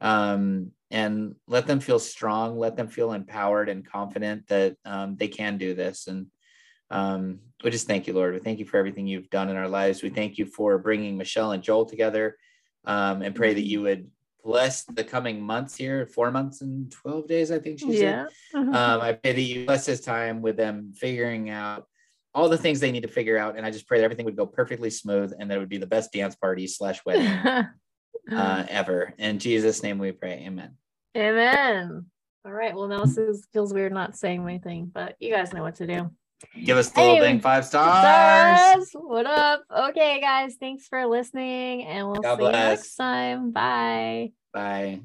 [0.00, 5.28] Um, and let them feel strong, let them feel empowered and confident that um, they
[5.28, 6.06] can do this.
[6.06, 6.28] And
[6.90, 8.34] um, we just thank you, Lord.
[8.34, 10.02] We thank you for everything you've done in our lives.
[10.02, 12.36] We thank you for bringing Michelle and Joel together
[12.84, 14.08] um, and pray that you would
[14.48, 18.28] bless the coming months here, four months and 12 days, I think she Yeah.
[18.54, 18.64] said.
[18.74, 21.86] Um, I pray that you bless this time with them figuring out
[22.34, 23.58] all the things they need to figure out.
[23.58, 25.76] And I just pray that everything would go perfectly smooth and that it would be
[25.76, 27.28] the best dance party slash wedding
[28.34, 29.12] uh, ever.
[29.18, 30.42] In Jesus' name we pray.
[30.46, 30.76] Amen.
[31.14, 32.06] Amen.
[32.46, 32.74] All right.
[32.74, 35.86] Well, now this is, feels weird not saying anything, but you guys know what to
[35.86, 36.10] do.
[36.64, 38.60] Give us the little Anyway, thing five stars.
[38.60, 39.64] Stars, What up?
[39.90, 40.56] Okay, guys.
[40.58, 43.50] Thanks for listening, and we'll God see you next time.
[43.50, 44.32] Bye.
[44.52, 45.00] Bye.